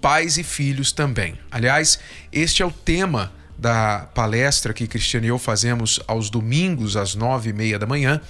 pais 0.00 0.38
e 0.38 0.42
filhos 0.42 0.92
também. 0.92 1.38
Aliás, 1.50 1.98
este 2.32 2.62
é 2.62 2.66
o 2.66 2.70
tema 2.70 3.32
da 3.58 4.08
palestra 4.14 4.72
que 4.72 4.86
Cristiane 4.86 5.26
e 5.26 5.30
eu 5.30 5.38
fazemos 5.38 6.00
aos 6.06 6.30
domingos 6.30 6.96
às 6.96 7.14
nove 7.14 7.50
e 7.50 7.52
meia 7.52 7.78
da 7.78 7.86
manhã 7.86 8.20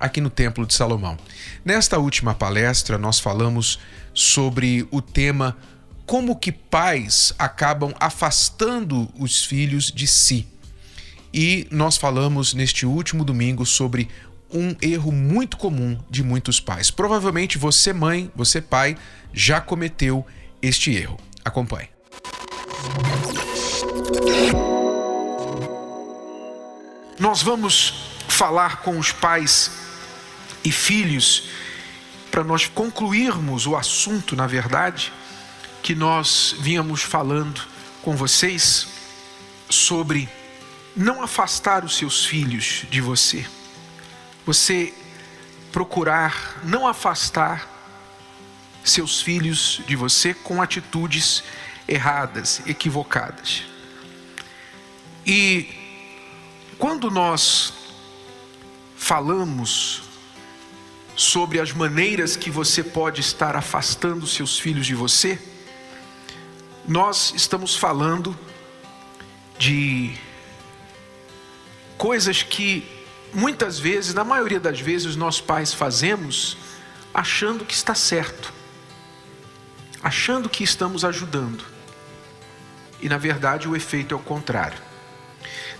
aqui 0.00 0.20
no 0.20 0.30
Templo 0.30 0.66
de 0.66 0.74
Salomão. 0.74 1.16
Nesta 1.64 1.98
última 1.98 2.34
palestra 2.34 2.98
nós 2.98 3.20
falamos 3.20 3.78
sobre 4.12 4.88
o 4.90 5.00
tema 5.00 5.56
como 6.06 6.34
que 6.34 6.50
pais 6.50 7.32
acabam 7.38 7.94
afastando 8.00 9.08
os 9.16 9.44
filhos 9.44 9.92
de 9.92 10.08
si. 10.08 10.48
E 11.32 11.68
nós 11.70 11.96
falamos 11.96 12.52
neste 12.52 12.84
último 12.84 13.24
domingo 13.24 13.64
sobre 13.64 14.08
um 14.52 14.74
erro 14.82 15.12
muito 15.12 15.56
comum 15.56 15.96
de 16.10 16.24
muitos 16.24 16.58
pais. 16.58 16.90
Provavelmente 16.90 17.56
você, 17.56 17.92
mãe, 17.92 18.28
você, 18.34 18.60
pai, 18.60 18.96
já 19.32 19.60
cometeu 19.60 20.26
este 20.62 20.94
erro. 20.94 21.18
Acompanhe. 21.44 21.88
Nós 27.18 27.42
vamos 27.42 27.94
falar 28.28 28.82
com 28.82 28.98
os 28.98 29.12
pais 29.12 29.70
e 30.64 30.72
filhos 30.72 31.44
para 32.30 32.44
nós 32.44 32.66
concluirmos 32.66 33.66
o 33.66 33.76
assunto, 33.76 34.36
na 34.36 34.46
verdade, 34.46 35.12
que 35.82 35.94
nós 35.94 36.54
vínhamos 36.60 37.02
falando 37.02 37.60
com 38.02 38.16
vocês 38.16 38.88
sobre 39.68 40.28
não 40.96 41.22
afastar 41.22 41.84
os 41.84 41.96
seus 41.96 42.24
filhos 42.24 42.84
de 42.90 43.00
você. 43.00 43.46
Você 44.46 44.94
procurar 45.72 46.60
não 46.64 46.86
afastar 46.86 47.68
seus 48.84 49.20
filhos 49.20 49.80
de 49.86 49.96
você 49.96 50.34
com 50.34 50.62
atitudes 50.62 51.42
erradas, 51.86 52.62
equivocadas. 52.66 53.64
E 55.26 55.68
quando 56.78 57.10
nós 57.10 57.72
falamos 58.96 60.02
sobre 61.16 61.60
as 61.60 61.72
maneiras 61.72 62.36
que 62.36 62.50
você 62.50 62.82
pode 62.82 63.20
estar 63.20 63.54
afastando 63.54 64.26
seus 64.26 64.58
filhos 64.58 64.86
de 64.86 64.94
você, 64.94 65.38
nós 66.86 67.32
estamos 67.34 67.76
falando 67.76 68.38
de 69.58 70.14
coisas 71.98 72.42
que 72.42 72.86
muitas 73.34 73.78
vezes, 73.78 74.14
na 74.14 74.24
maioria 74.24 74.58
das 74.58 74.80
vezes, 74.80 75.16
nós 75.16 75.40
pais 75.40 75.74
fazemos 75.74 76.56
achando 77.12 77.64
que 77.64 77.74
está 77.74 77.94
certo 77.94 78.59
achando 80.02 80.48
que 80.48 80.64
estamos 80.64 81.04
ajudando. 81.04 81.64
E 83.00 83.08
na 83.08 83.18
verdade 83.18 83.68
o 83.68 83.76
efeito 83.76 84.14
é 84.14 84.16
o 84.16 84.20
contrário. 84.20 84.78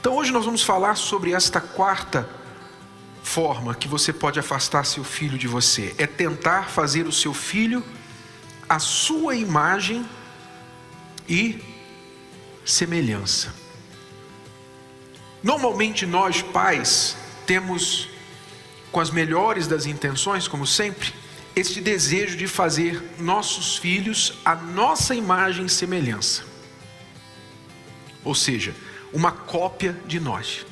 Então 0.00 0.16
hoje 0.16 0.32
nós 0.32 0.44
vamos 0.44 0.62
falar 0.62 0.94
sobre 0.94 1.32
esta 1.32 1.60
quarta 1.60 2.28
forma 3.22 3.74
que 3.74 3.86
você 3.86 4.12
pode 4.12 4.40
afastar 4.40 4.84
seu 4.84 5.04
filho 5.04 5.38
de 5.38 5.46
você, 5.46 5.94
é 5.98 6.06
tentar 6.06 6.68
fazer 6.68 7.06
o 7.06 7.12
seu 7.12 7.34
filho 7.34 7.84
a 8.70 8.78
sua 8.78 9.34
imagem 9.34 10.08
e 11.28 11.60
semelhança. 12.64 13.52
Normalmente 15.42 16.06
nós 16.06 16.40
pais 16.40 17.16
temos 17.46 18.08
com 18.92 19.00
as 19.00 19.10
melhores 19.10 19.66
das 19.66 19.86
intenções, 19.86 20.46
como 20.46 20.64
sempre, 20.64 21.12
este 21.60 21.80
desejo 21.80 22.36
de 22.36 22.46
fazer 22.46 23.02
nossos 23.18 23.76
filhos 23.76 24.32
a 24.44 24.54
nossa 24.54 25.14
imagem 25.14 25.66
e 25.66 25.68
semelhança. 25.68 26.42
Ou 28.24 28.34
seja, 28.34 28.74
uma 29.12 29.30
cópia 29.30 29.94
de 30.06 30.18
nós. 30.18 30.64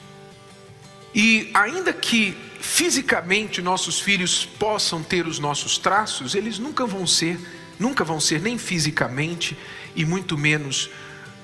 E 1.14 1.50
ainda 1.52 1.92
que 1.92 2.34
fisicamente 2.60 3.60
nossos 3.60 4.00
filhos 4.00 4.46
possam 4.46 5.02
ter 5.02 5.26
os 5.26 5.38
nossos 5.38 5.76
traços, 5.76 6.34
eles 6.34 6.58
nunca 6.58 6.86
vão 6.86 7.06
ser, 7.06 7.38
nunca 7.78 8.02
vão 8.02 8.18
ser 8.18 8.40
nem 8.40 8.56
fisicamente 8.56 9.56
e 9.94 10.04
muito 10.06 10.38
menos 10.38 10.88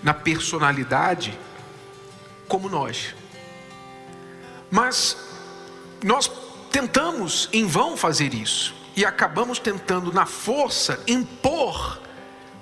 na 0.03 0.15
personalidade 0.15 1.39
como 2.49 2.69
nós. 2.69 3.15
Mas 4.71 5.17
nós 6.03 6.31
tentamos 6.71 7.49
em 7.53 7.67
vão 7.67 7.97
fazer 7.97 8.33
isso 8.33 8.84
e 8.97 9.05
acabamos 9.05 9.59
tentando, 9.59 10.13
na 10.13 10.27
força, 10.27 11.03
impor 11.07 12.01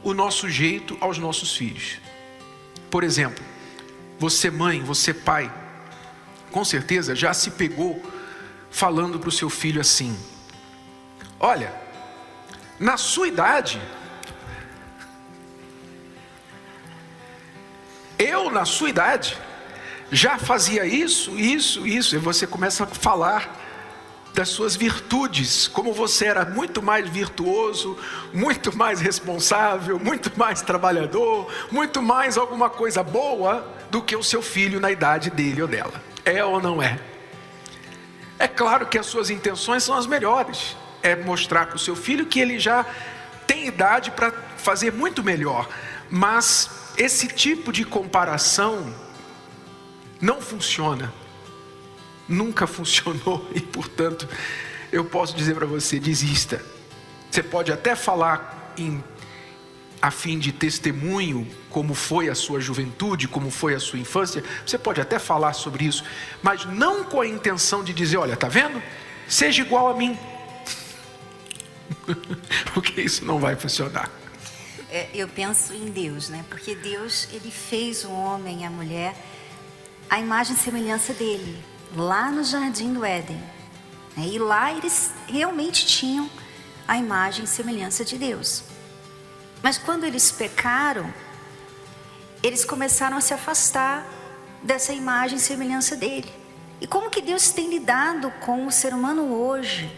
o 0.03 0.15
nosso 0.15 0.48
jeito 0.48 0.97
aos 1.00 1.19
nossos 1.19 1.56
filhos. 1.56 1.98
Por 2.91 3.04
exemplo, 3.04 3.44
você, 4.19 4.50
mãe, 4.50 4.82
você, 4.82 5.12
pai, 5.12 5.53
com 6.50 6.65
certeza 6.65 7.15
já 7.15 7.32
se 7.32 7.50
pegou 7.53 8.00
falando 8.71 9.19
para 9.19 9.28
o 9.28 9.32
seu 9.32 9.50
filho 9.50 9.81
assim: 9.81 10.16
Olha, 11.38 11.75
na 12.78 12.97
sua 12.97 13.28
idade, 13.28 13.81
eu, 18.19 18.50
na 18.50 18.65
sua 18.65 18.88
idade, 18.88 19.37
já 20.10 20.38
fazia 20.38 20.84
isso, 20.84 21.38
isso, 21.38 21.87
isso, 21.87 22.16
e 22.16 22.19
você 22.19 22.47
começa 22.47 22.84
a 22.84 22.87
falar 22.87 23.62
das 24.34 24.48
suas 24.48 24.75
virtudes, 24.75 25.69
como 25.69 25.93
você 25.93 26.26
era 26.26 26.44
muito 26.44 26.82
mais 26.82 27.09
virtuoso, 27.09 27.98
muito 28.32 28.75
mais 28.76 29.00
responsável, 29.00 29.98
muito 29.98 30.32
mais 30.38 30.62
trabalhador, 30.62 31.53
muito 31.70 32.00
mais 32.00 32.38
alguma 32.38 32.71
coisa 32.71 33.03
boa 33.03 33.66
do 33.91 34.00
que 34.00 34.16
o 34.16 34.22
seu 34.22 34.41
filho 34.41 34.81
na 34.81 34.91
idade 34.91 35.31
dele 35.31 35.60
ou 35.60 35.69
dela. 35.69 35.92
É 36.25 36.42
ou 36.42 36.62
não 36.62 36.82
é? 36.82 36.98
É 38.38 38.48
claro 38.48 38.87
que 38.87 38.98
as 38.98 39.06
suas 39.06 39.28
intenções 39.28 39.82
são 39.82 39.94
as 39.94 40.06
melhores. 40.06 40.76
É 41.03 41.15
mostrar 41.15 41.66
para 41.66 41.76
o 41.76 41.78
seu 41.78 41.94
filho 41.94 42.26
que 42.26 42.41
ele 42.41 42.59
já 42.59 42.87
tem 43.47 43.66
idade 43.66 44.10
para 44.12 44.32
fazer 44.56 44.92
muito 44.92 45.22
melhor. 45.22 45.69
Mas 46.09 46.71
esse 46.97 47.28
tipo 47.28 47.72
de 47.72 47.84
comparação 47.84 48.94
não 50.21 50.41
funciona 50.41 51.12
nunca 52.32 52.66
funcionou 52.69 53.48
e, 53.54 53.60
portanto, 53.60 54.28
eu 54.91 55.04
posso 55.04 55.34
dizer 55.34 55.54
para 55.54 55.66
você: 55.66 55.98
desista. 55.98 56.62
Você 57.31 57.43
pode 57.43 57.72
até 57.72 57.97
falar 57.97 58.75
em, 58.76 59.03
a 60.00 60.10
fim 60.10 60.38
de 60.38 60.53
testemunho 60.53 61.48
como 61.71 61.94
foi 61.94 62.28
a 62.28 62.34
sua 62.34 62.60
juventude, 62.60 63.26
como 63.26 63.50
foi 63.50 63.75
a 63.75 63.81
sua 63.81 63.98
infância. 63.98 64.44
Você 64.66 64.76
pode 64.76 65.00
até 65.00 65.19
falar 65.19 65.54
sobre 65.54 65.87
isso, 65.87 66.04
mas 66.42 66.66
não 66.66 67.04
com 67.04 67.21
a 67.21 67.26
intenção 67.26 67.82
de 67.82 67.92
dizer: 67.94 68.19
olha, 68.19 68.37
tá 68.37 68.48
vendo? 68.48 68.82
Seja 69.26 69.62
igual 69.62 69.88
a 69.88 69.94
mim. 69.94 70.19
Porque 72.74 73.01
isso 73.01 73.24
não 73.24 73.39
vai 73.39 73.57
funcionar. 73.57 74.10
É, 74.91 75.09
eu 75.15 75.27
penso 75.27 75.72
em 75.72 75.86
Deus, 75.86 76.28
né? 76.28 76.45
Porque 76.51 76.74
Deus 76.74 77.27
ele 77.33 77.51
fez 77.51 78.04
o 78.04 78.10
homem 78.10 78.60
e 78.60 78.65
a 78.65 78.71
mulher 78.71 79.15
a 80.10 80.21
imagem 80.21 80.54
e 80.54 80.59
semelhança 80.59 81.15
dele 81.15 81.72
lá 81.97 82.30
no 82.30 82.42
jardim 82.44 82.92
do 82.92 83.04
Éden. 83.04 83.42
Né? 84.16 84.27
E 84.27 84.39
lá 84.39 84.72
eles 84.72 85.12
realmente 85.27 85.86
tinham 85.86 86.28
a 86.86 86.97
imagem 86.97 87.44
e 87.44 87.48
semelhança 87.48 88.04
de 88.04 88.18
Deus. 88.18 88.65
Mas 89.62 89.78
quando 89.78 90.04
eles 90.04 90.30
pecaram, 90.33 91.12
eles 92.42 92.65
começaram 92.65 93.16
a 93.16 93.21
se 93.21 93.33
afastar 93.33 94.06
dessa 94.62 94.92
imagem 94.92 95.39
e 95.39 95.41
semelhança 95.41 95.97
dele. 95.97 96.33
E 96.80 96.86
como 96.86 97.10
que 97.10 97.21
Deus 97.21 97.50
tem 97.50 97.68
lidado 97.68 98.30
com 98.41 98.66
o 98.66 98.72
ser 98.72 98.92
humano 98.92 99.33
hoje? 99.33 99.91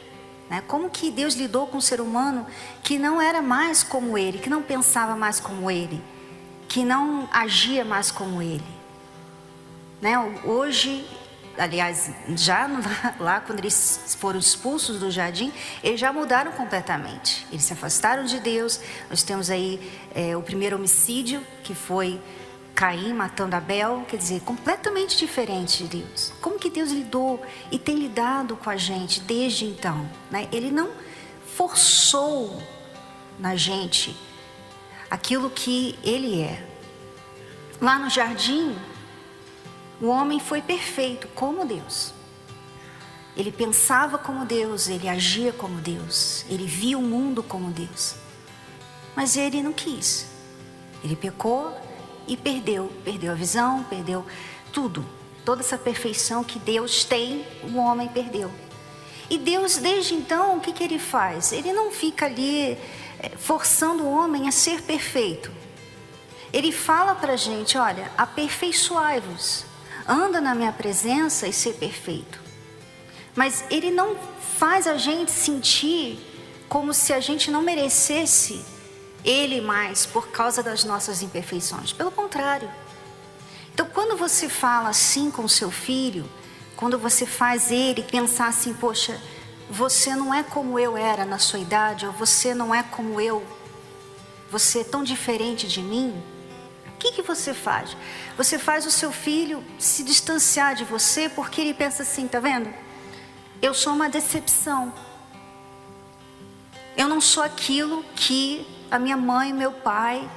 Né? 0.50 0.62
Como 0.68 0.90
que 0.90 1.10
Deus 1.10 1.34
lidou 1.34 1.66
com 1.66 1.78
o 1.78 1.82
ser 1.82 2.00
humano 2.00 2.46
que 2.82 2.98
não 2.98 3.20
era 3.20 3.40
mais 3.40 3.82
como 3.82 4.18
ele, 4.18 4.38
que 4.38 4.50
não 4.50 4.62
pensava 4.62 5.16
mais 5.16 5.40
como 5.40 5.70
ele, 5.70 6.02
que 6.68 6.84
não 6.84 7.28
agia 7.32 7.84
mais 7.84 8.10
como 8.10 8.42
ele? 8.42 8.64
Né? 10.02 10.18
Hoje 10.44 11.06
aliás, 11.58 12.10
já 12.36 12.68
lá 13.20 13.40
quando 13.40 13.60
eles 13.60 14.16
foram 14.18 14.38
expulsos 14.38 14.98
do 14.98 15.10
jardim, 15.10 15.52
eles 15.82 16.00
já 16.00 16.12
mudaram 16.12 16.52
completamente. 16.52 17.46
Eles 17.50 17.64
se 17.64 17.72
afastaram 17.72 18.24
de 18.24 18.40
Deus. 18.40 18.80
Nós 19.08 19.22
temos 19.22 19.50
aí 19.50 19.92
é, 20.14 20.36
o 20.36 20.42
primeiro 20.42 20.76
homicídio, 20.76 21.44
que 21.62 21.74
foi 21.74 22.20
Caim 22.74 23.12
matando 23.12 23.54
Abel, 23.54 24.04
quer 24.08 24.16
dizer, 24.16 24.40
completamente 24.40 25.16
diferente 25.16 25.84
de 25.84 25.98
Deus. 25.98 26.32
Como 26.40 26.58
que 26.58 26.68
Deus 26.68 26.90
lidou 26.90 27.40
e 27.70 27.78
tem 27.78 27.96
lidado 27.96 28.56
com 28.56 28.68
a 28.68 28.76
gente 28.76 29.20
desde 29.20 29.64
então? 29.64 30.08
Né? 30.30 30.48
Ele 30.50 30.70
não 30.70 30.90
forçou 31.56 32.60
na 33.38 33.54
gente 33.54 34.16
aquilo 35.08 35.48
que 35.50 35.96
ele 36.02 36.42
é. 36.42 36.66
Lá 37.80 37.98
no 37.98 38.10
jardim, 38.10 38.74
o 40.00 40.06
homem 40.06 40.40
foi 40.40 40.60
perfeito 40.60 41.28
como 41.28 41.64
Deus. 41.64 42.12
Ele 43.36 43.50
pensava 43.50 44.16
como 44.16 44.44
Deus, 44.44 44.88
ele 44.88 45.08
agia 45.08 45.52
como 45.52 45.80
Deus, 45.80 46.44
ele 46.48 46.66
via 46.66 46.96
o 46.96 47.02
mundo 47.02 47.42
como 47.42 47.70
Deus. 47.70 48.14
Mas 49.16 49.36
ele 49.36 49.62
não 49.62 49.72
quis. 49.72 50.26
Ele 51.02 51.16
pecou 51.16 51.76
e 52.26 52.36
perdeu, 52.36 52.92
perdeu 53.04 53.32
a 53.32 53.34
visão, 53.34 53.84
perdeu 53.84 54.24
tudo. 54.72 55.04
Toda 55.44 55.60
essa 55.60 55.76
perfeição 55.76 56.42
que 56.42 56.58
Deus 56.58 57.04
tem, 57.04 57.46
o 57.62 57.76
homem 57.76 58.08
perdeu. 58.08 58.50
E 59.28 59.38
Deus, 59.38 59.76
desde 59.76 60.14
então, 60.14 60.56
o 60.56 60.60
que, 60.60 60.72
que 60.72 60.84
ele 60.84 60.98
faz? 60.98 61.52
Ele 61.52 61.72
não 61.72 61.90
fica 61.90 62.26
ali 62.26 62.78
eh, 63.18 63.32
forçando 63.36 64.04
o 64.04 64.10
homem 64.10 64.48
a 64.48 64.52
ser 64.52 64.82
perfeito. 64.82 65.50
Ele 66.52 66.70
fala 66.70 67.14
para 67.14 67.32
a 67.32 67.36
gente: 67.36 67.76
olha, 67.76 68.10
aperfeiçoai-vos, 68.16 69.64
anda 70.06 70.40
na 70.40 70.54
minha 70.54 70.72
presença 70.72 71.46
e 71.46 71.52
ser 71.52 71.74
perfeito. 71.74 72.40
Mas 73.34 73.64
ele 73.70 73.90
não 73.90 74.16
faz 74.58 74.86
a 74.86 74.96
gente 74.96 75.30
sentir 75.30 76.18
como 76.68 76.94
se 76.94 77.12
a 77.12 77.20
gente 77.20 77.50
não 77.50 77.62
merecesse 77.62 78.64
ele 79.24 79.60
mais 79.60 80.06
por 80.06 80.28
causa 80.28 80.62
das 80.62 80.84
nossas 80.84 81.22
imperfeições. 81.22 81.92
Pelo 81.92 82.10
contrário. 82.10 82.70
Então, 83.72 83.86
quando 83.92 84.16
você 84.16 84.48
fala 84.48 84.90
assim 84.90 85.30
com 85.30 85.48
seu 85.48 85.70
filho, 85.70 86.28
quando 86.76 86.98
você 86.98 87.26
faz 87.26 87.70
ele 87.72 88.02
pensar 88.02 88.48
assim, 88.48 88.72
poxa, 88.74 89.20
você 89.68 90.14
não 90.14 90.32
é 90.32 90.42
como 90.42 90.78
eu 90.78 90.96
era 90.96 91.24
na 91.24 91.38
sua 91.38 91.58
idade, 91.58 92.06
ou 92.06 92.12
você 92.12 92.54
não 92.54 92.74
é 92.74 92.82
como 92.82 93.20
eu, 93.20 93.44
você 94.50 94.80
é 94.80 94.84
tão 94.84 95.02
diferente 95.02 95.66
de 95.66 95.80
mim, 95.80 96.22
que, 97.04 97.12
que 97.12 97.22
você 97.22 97.52
faz? 97.52 97.96
Você 98.36 98.58
faz 98.58 98.86
o 98.86 98.90
seu 98.90 99.12
filho 99.12 99.62
se 99.78 100.02
distanciar 100.02 100.74
de 100.74 100.84
você 100.84 101.28
porque 101.28 101.60
ele 101.60 101.74
pensa 101.74 102.02
assim, 102.02 102.26
tá 102.26 102.40
vendo? 102.40 102.72
eu 103.64 103.72
sou 103.72 103.94
uma 103.94 104.10
decepção. 104.10 104.92
Eu 106.96 107.08
não 107.08 107.20
sou 107.20 107.42
aquilo 107.42 108.04
que 108.14 108.66
a 108.90 108.98
minha 108.98 109.16
mãe 109.16 109.50
e 109.50 109.52
meu 109.54 109.72
pai 109.72 110.30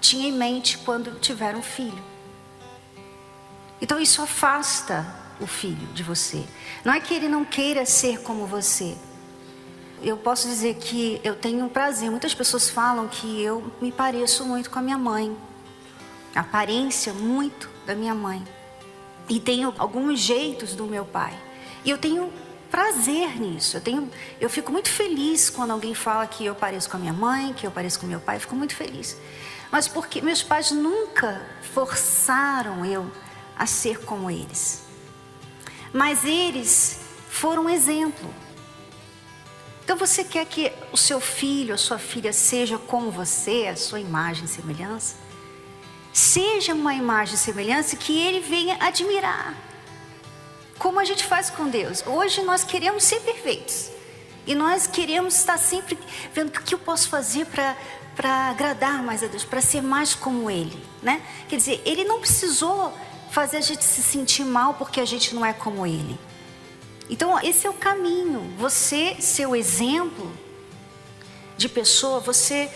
tinham 0.00 0.28
em 0.28 0.32
mente 0.32 0.78
quando 0.78 1.20
tiveram 1.20 1.62
filho. 1.62 2.02
Então 3.82 4.00
isso 4.00 4.22
afasta 4.22 5.06
o 5.38 5.46
filho 5.46 5.86
de 5.88 6.02
você. 6.02 6.42
Não 6.82 6.92
é 6.92 7.00
que 7.00 7.12
ele 7.12 7.28
não 7.28 7.44
queira 7.44 7.84
ser 7.84 8.22
como 8.22 8.46
você. 8.46 8.96
Eu 10.02 10.16
posso 10.16 10.48
dizer 10.48 10.76
que 10.76 11.20
eu 11.22 11.36
tenho 11.36 11.66
um 11.66 11.68
prazer. 11.68 12.10
Muitas 12.10 12.34
pessoas 12.34 12.70
falam 12.70 13.08
que 13.08 13.42
eu 13.42 13.70
me 13.80 13.92
pareço 13.92 14.44
muito 14.46 14.70
com 14.70 14.78
a 14.78 14.82
minha 14.82 14.98
mãe. 14.98 15.36
Aparência 16.34 17.12
muito 17.12 17.68
da 17.86 17.94
minha 17.94 18.14
mãe. 18.14 18.42
E 19.28 19.38
tenho 19.40 19.74
alguns 19.78 20.20
jeitos 20.20 20.74
do 20.74 20.86
meu 20.86 21.04
pai. 21.04 21.36
E 21.84 21.90
eu 21.90 21.98
tenho 21.98 22.32
prazer 22.70 23.40
nisso. 23.40 23.76
Eu, 23.76 23.80
tenho, 23.80 24.10
eu 24.40 24.48
fico 24.48 24.70
muito 24.70 24.88
feliz 24.88 25.50
quando 25.50 25.72
alguém 25.72 25.94
fala 25.94 26.26
que 26.26 26.44
eu 26.44 26.54
pareço 26.54 26.88
com 26.88 26.96
a 26.96 27.00
minha 27.00 27.12
mãe, 27.12 27.52
que 27.52 27.66
eu 27.66 27.70
pareço 27.70 27.98
com 28.00 28.06
meu 28.06 28.20
pai, 28.20 28.36
eu 28.36 28.40
fico 28.40 28.54
muito 28.54 28.74
feliz. 28.74 29.16
Mas 29.70 29.86
porque 29.86 30.20
meus 30.20 30.42
pais 30.42 30.70
nunca 30.70 31.40
forçaram 31.74 32.84
eu 32.84 33.10
a 33.56 33.66
ser 33.66 34.00
como 34.04 34.30
eles. 34.30 34.82
Mas 35.92 36.24
eles 36.24 37.00
foram 37.28 37.64
um 37.64 37.70
exemplo. 37.70 38.32
Então 39.84 39.96
você 39.96 40.22
quer 40.22 40.46
que 40.46 40.72
o 40.92 40.96
seu 40.96 41.20
filho, 41.20 41.74
a 41.74 41.78
sua 41.78 41.98
filha 41.98 42.32
seja 42.32 42.78
como 42.78 43.10
você, 43.10 43.66
a 43.66 43.76
sua 43.76 44.00
imagem 44.00 44.44
e 44.44 44.48
semelhança? 44.48 45.16
Seja 46.12 46.74
uma 46.74 46.94
imagem 46.94 47.34
e 47.34 47.38
semelhança 47.38 47.96
que 47.96 48.18
ele 48.18 48.40
venha 48.40 48.76
admirar 48.80 49.54
como 50.80 50.98
a 50.98 51.04
gente 51.04 51.24
faz 51.24 51.50
com 51.50 51.68
Deus. 51.68 52.02
Hoje 52.06 52.42
nós 52.42 52.64
queremos 52.64 53.04
ser 53.04 53.20
perfeitos. 53.20 53.90
E 54.46 54.54
nós 54.54 54.86
queremos 54.86 55.36
estar 55.36 55.58
sempre 55.58 55.96
vendo 56.32 56.48
o 56.48 56.52
que 56.52 56.74
eu 56.74 56.78
posso 56.78 57.10
fazer 57.10 57.46
para 57.46 58.48
agradar 58.48 59.02
mais 59.02 59.22
a 59.22 59.26
Deus, 59.26 59.44
para 59.44 59.60
ser 59.60 59.82
mais 59.82 60.14
como 60.14 60.50
Ele, 60.50 60.82
né? 61.02 61.22
Quer 61.48 61.56
dizer, 61.56 61.82
Ele 61.84 62.02
não 62.04 62.18
precisou 62.18 62.92
fazer 63.30 63.58
a 63.58 63.60
gente 63.60 63.84
se 63.84 64.02
sentir 64.02 64.44
mal 64.44 64.74
porque 64.74 65.00
a 65.00 65.04
gente 65.04 65.34
não 65.34 65.44
é 65.44 65.52
como 65.52 65.86
Ele. 65.86 66.18
Então, 67.10 67.38
esse 67.40 67.66
é 67.66 67.70
o 67.70 67.74
caminho. 67.74 68.40
Você 68.56 69.16
ser 69.20 69.46
o 69.46 69.54
exemplo 69.54 70.32
de 71.58 71.68
pessoa, 71.68 72.20
você 72.20 72.70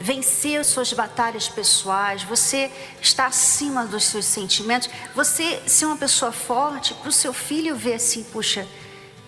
vencer 0.00 0.58
as 0.58 0.66
suas 0.68 0.92
batalhas 0.94 1.46
pessoais, 1.46 2.22
você 2.22 2.72
está 3.02 3.26
acima 3.26 3.84
dos 3.84 4.04
seus 4.04 4.24
sentimentos, 4.24 4.88
você 5.14 5.62
ser 5.66 5.84
uma 5.84 5.96
pessoa 5.96 6.32
forte, 6.32 6.94
para 6.94 7.10
o 7.10 7.12
seu 7.12 7.34
filho 7.34 7.76
ver 7.76 7.94
assim, 7.94 8.24
puxa, 8.24 8.66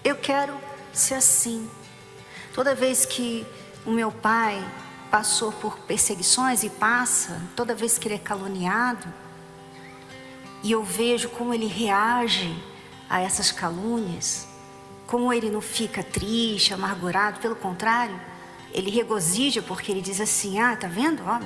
eu 0.02 0.16
quero 0.16 0.56
ser 0.92 1.14
assim. 1.14 1.70
Toda 2.54 2.74
vez 2.74 3.04
que 3.04 3.46
o 3.84 3.90
meu 3.90 4.10
pai 4.10 4.66
passou 5.10 5.52
por 5.52 5.78
perseguições 5.80 6.62
e 6.64 6.70
passa, 6.70 7.40
toda 7.54 7.74
vez 7.74 7.98
que 7.98 8.08
ele 8.08 8.14
é 8.14 8.18
caluniado, 8.18 9.06
e 10.62 10.72
eu 10.72 10.82
vejo 10.82 11.28
como 11.28 11.52
ele 11.52 11.66
reage 11.66 12.56
a 13.10 13.20
essas 13.20 13.52
calúnias, 13.52 14.48
como 15.06 15.30
ele 15.32 15.50
não 15.50 15.60
fica 15.60 16.02
triste, 16.02 16.72
amargurado, 16.72 17.40
pelo 17.40 17.56
contrário, 17.56 18.18
ele 18.72 18.90
regozija 18.90 19.62
porque 19.62 19.92
ele 19.92 20.00
diz 20.00 20.20
assim: 20.20 20.58
Ah, 20.58 20.76
tá 20.76 20.88
vendo? 20.88 21.22
Ó, 21.26 21.40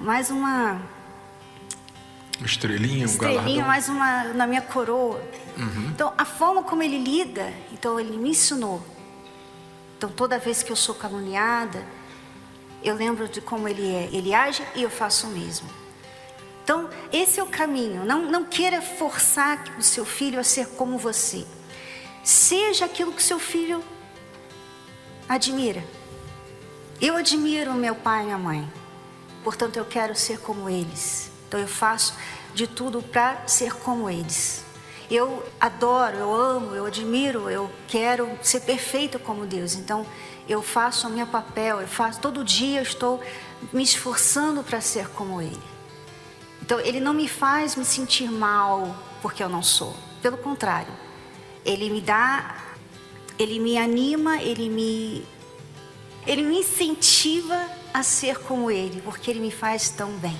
mais 0.00 0.30
uma. 0.30 0.80
Uma 2.38 2.46
estrelinha, 2.46 3.02
um 3.02 3.10
estrelinha, 3.10 3.42
galardão. 3.42 3.66
mais 3.66 3.88
uma 3.88 4.24
na 4.34 4.46
minha 4.46 4.62
coroa. 4.62 5.22
Uhum. 5.56 5.90
Então, 5.94 6.12
a 6.18 6.24
forma 6.24 6.62
como 6.62 6.82
ele 6.82 6.98
lida, 6.98 7.52
então 7.72 7.98
ele 7.98 8.16
me 8.16 8.30
ensinou. 8.30 8.84
Então, 9.96 10.10
toda 10.10 10.38
vez 10.38 10.62
que 10.62 10.72
eu 10.72 10.76
sou 10.76 10.94
caluniada, 10.94 11.86
eu 12.82 12.94
lembro 12.94 13.28
de 13.28 13.40
como 13.40 13.68
ele 13.68 13.86
é. 13.88 14.08
Ele 14.12 14.34
age 14.34 14.62
e 14.74 14.82
eu 14.82 14.90
faço 14.90 15.28
o 15.28 15.30
mesmo. 15.30 15.68
Então, 16.62 16.90
esse 17.12 17.38
é 17.38 17.42
o 17.42 17.46
caminho. 17.46 18.04
Não, 18.04 18.30
não 18.30 18.44
queira 18.44 18.82
forçar 18.82 19.62
o 19.78 19.82
seu 19.82 20.04
filho 20.04 20.40
a 20.40 20.44
ser 20.44 20.66
como 20.68 20.98
você. 20.98 21.46
Seja 22.22 22.86
aquilo 22.86 23.12
que 23.12 23.22
seu 23.22 23.38
filho 23.38 23.82
admira. 25.28 25.84
Eu 27.00 27.16
admiro 27.16 27.74
meu 27.74 27.94
pai 27.94 28.22
e 28.22 28.24
minha 28.26 28.38
mãe, 28.38 28.72
portanto 29.42 29.76
eu 29.76 29.84
quero 29.84 30.14
ser 30.14 30.38
como 30.38 30.70
eles. 30.70 31.30
Então 31.48 31.58
eu 31.58 31.68
faço 31.68 32.14
de 32.54 32.66
tudo 32.66 33.02
para 33.02 33.46
ser 33.46 33.74
como 33.74 34.08
eles. 34.08 34.64
Eu 35.10 35.44
adoro, 35.60 36.16
eu 36.16 36.32
amo, 36.32 36.74
eu 36.74 36.86
admiro, 36.86 37.50
eu 37.50 37.70
quero 37.88 38.28
ser 38.42 38.60
perfeito 38.60 39.18
como 39.18 39.44
Deus. 39.44 39.74
Então 39.74 40.06
eu 40.48 40.62
faço 40.62 41.08
o 41.08 41.10
meu 41.10 41.26
papel, 41.26 41.80
eu 41.80 41.88
faço 41.88 42.20
todo 42.20 42.44
dia 42.44 42.78
eu 42.78 42.82
estou 42.82 43.20
me 43.72 43.82
esforçando 43.82 44.62
para 44.62 44.80
ser 44.80 45.08
como 45.08 45.40
Ele. 45.40 45.62
Então 46.62 46.80
Ele 46.80 47.00
não 47.00 47.12
me 47.12 47.28
faz 47.28 47.76
me 47.76 47.84
sentir 47.84 48.30
mal 48.30 48.96
porque 49.20 49.42
eu 49.42 49.48
não 49.48 49.62
sou. 49.62 49.94
Pelo 50.22 50.38
contrário, 50.38 50.92
Ele 51.64 51.90
me 51.90 52.00
dá, 52.00 52.56
Ele 53.38 53.58
me 53.58 53.76
anima, 53.76 54.42
Ele 54.42 54.68
me 54.68 55.26
ele 56.26 56.42
me 56.42 56.58
incentiva 56.58 57.68
a 57.92 58.02
ser 58.02 58.38
como 58.38 58.70
Ele, 58.70 59.00
porque 59.02 59.30
Ele 59.30 59.40
me 59.40 59.50
faz 59.50 59.90
tão 59.90 60.12
bem. 60.18 60.36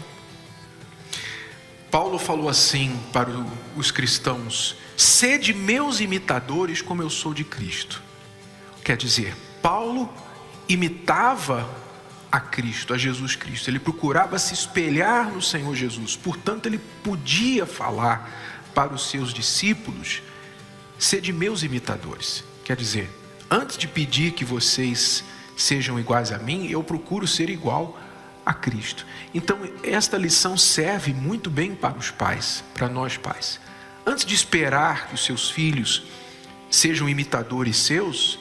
Paulo 1.90 2.18
falou 2.18 2.48
assim 2.48 2.98
para 3.12 3.30
os 3.76 3.90
cristãos: 3.90 4.76
sede 4.96 5.54
meus 5.54 6.00
imitadores, 6.00 6.82
como 6.82 7.02
eu 7.02 7.10
sou 7.10 7.32
de 7.32 7.44
Cristo. 7.44 8.02
Quer 8.82 8.96
dizer, 8.96 9.34
Paulo 9.62 10.12
imitava 10.68 11.68
a 12.32 12.40
Cristo, 12.40 12.92
a 12.92 12.98
Jesus 12.98 13.36
Cristo. 13.36 13.70
Ele 13.70 13.78
procurava 13.78 14.38
se 14.40 14.52
espelhar 14.52 15.30
no 15.30 15.40
Senhor 15.40 15.72
Jesus. 15.76 16.16
Portanto, 16.16 16.66
ele 16.66 16.80
podia 17.02 17.64
falar 17.64 18.28
para 18.74 18.92
os 18.92 19.08
seus 19.08 19.32
discípulos: 19.32 20.20
sede 20.98 21.32
meus 21.32 21.62
imitadores. 21.62 22.42
Quer 22.64 22.76
dizer, 22.76 23.08
antes 23.48 23.78
de 23.78 23.86
pedir 23.86 24.32
que 24.32 24.44
vocês 24.44 25.22
sejam 25.56 25.98
iguais 25.98 26.32
a 26.32 26.38
mim, 26.38 26.66
eu 26.68 26.82
procuro 26.82 27.26
ser 27.26 27.50
igual 27.50 27.98
a 28.44 28.52
Cristo. 28.52 29.06
Então, 29.32 29.58
esta 29.82 30.16
lição 30.16 30.56
serve 30.56 31.12
muito 31.12 31.48
bem 31.50 31.74
para 31.74 31.96
os 31.96 32.10
pais, 32.10 32.62
para 32.74 32.88
nós 32.88 33.16
pais. 33.16 33.58
Antes 34.06 34.24
de 34.24 34.34
esperar 34.34 35.08
que 35.08 35.14
os 35.14 35.24
seus 35.24 35.50
filhos 35.50 36.04
sejam 36.70 37.08
imitadores 37.08 37.76
seus, 37.78 38.38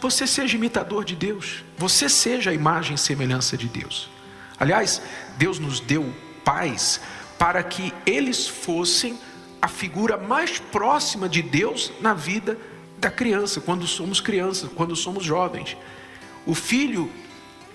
você 0.00 0.26
seja 0.26 0.56
imitador 0.56 1.04
de 1.04 1.16
Deus. 1.16 1.64
Você 1.76 2.08
seja 2.08 2.50
a 2.50 2.54
imagem 2.54 2.94
e 2.94 2.98
semelhança 2.98 3.56
de 3.56 3.68
Deus. 3.68 4.10
Aliás, 4.58 5.00
Deus 5.36 5.58
nos 5.58 5.80
deu 5.80 6.12
pais 6.44 7.00
para 7.38 7.62
que 7.62 7.92
eles 8.04 8.46
fossem 8.46 9.18
a 9.62 9.68
figura 9.68 10.16
mais 10.16 10.58
próxima 10.58 11.28
de 11.28 11.42
Deus 11.42 11.92
na 12.00 12.14
vida 12.14 12.58
da 12.98 13.10
criança, 13.10 13.60
quando 13.60 13.86
somos 13.86 14.20
crianças, 14.20 14.70
quando 14.74 14.94
somos 14.94 15.24
jovens. 15.24 15.76
O 16.48 16.54
filho 16.54 17.12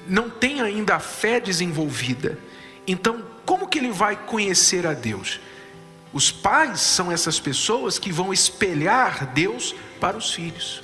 não 0.08 0.32
tem 0.32 0.60
ainda 0.60 0.96
a 0.96 1.00
fé 1.00 1.39
desenvolvida. 1.39 2.39
Então, 2.88 3.24
como 3.46 3.68
que 3.68 3.77
ele 3.77 3.92
vai 3.92 4.15
conhecer 4.15 4.88
a 4.88 4.96
Deus? 4.96 5.39
Os 6.12 6.32
pais 6.32 6.82
são 6.82 7.12
essas 7.12 7.39
pessoas 7.39 8.00
que 8.00 8.12
vão 8.12 8.34
espelhar 8.34 9.32
Deus 9.32 9.75
para 10.00 10.18
os 10.18 10.34
filhos. 10.34 10.82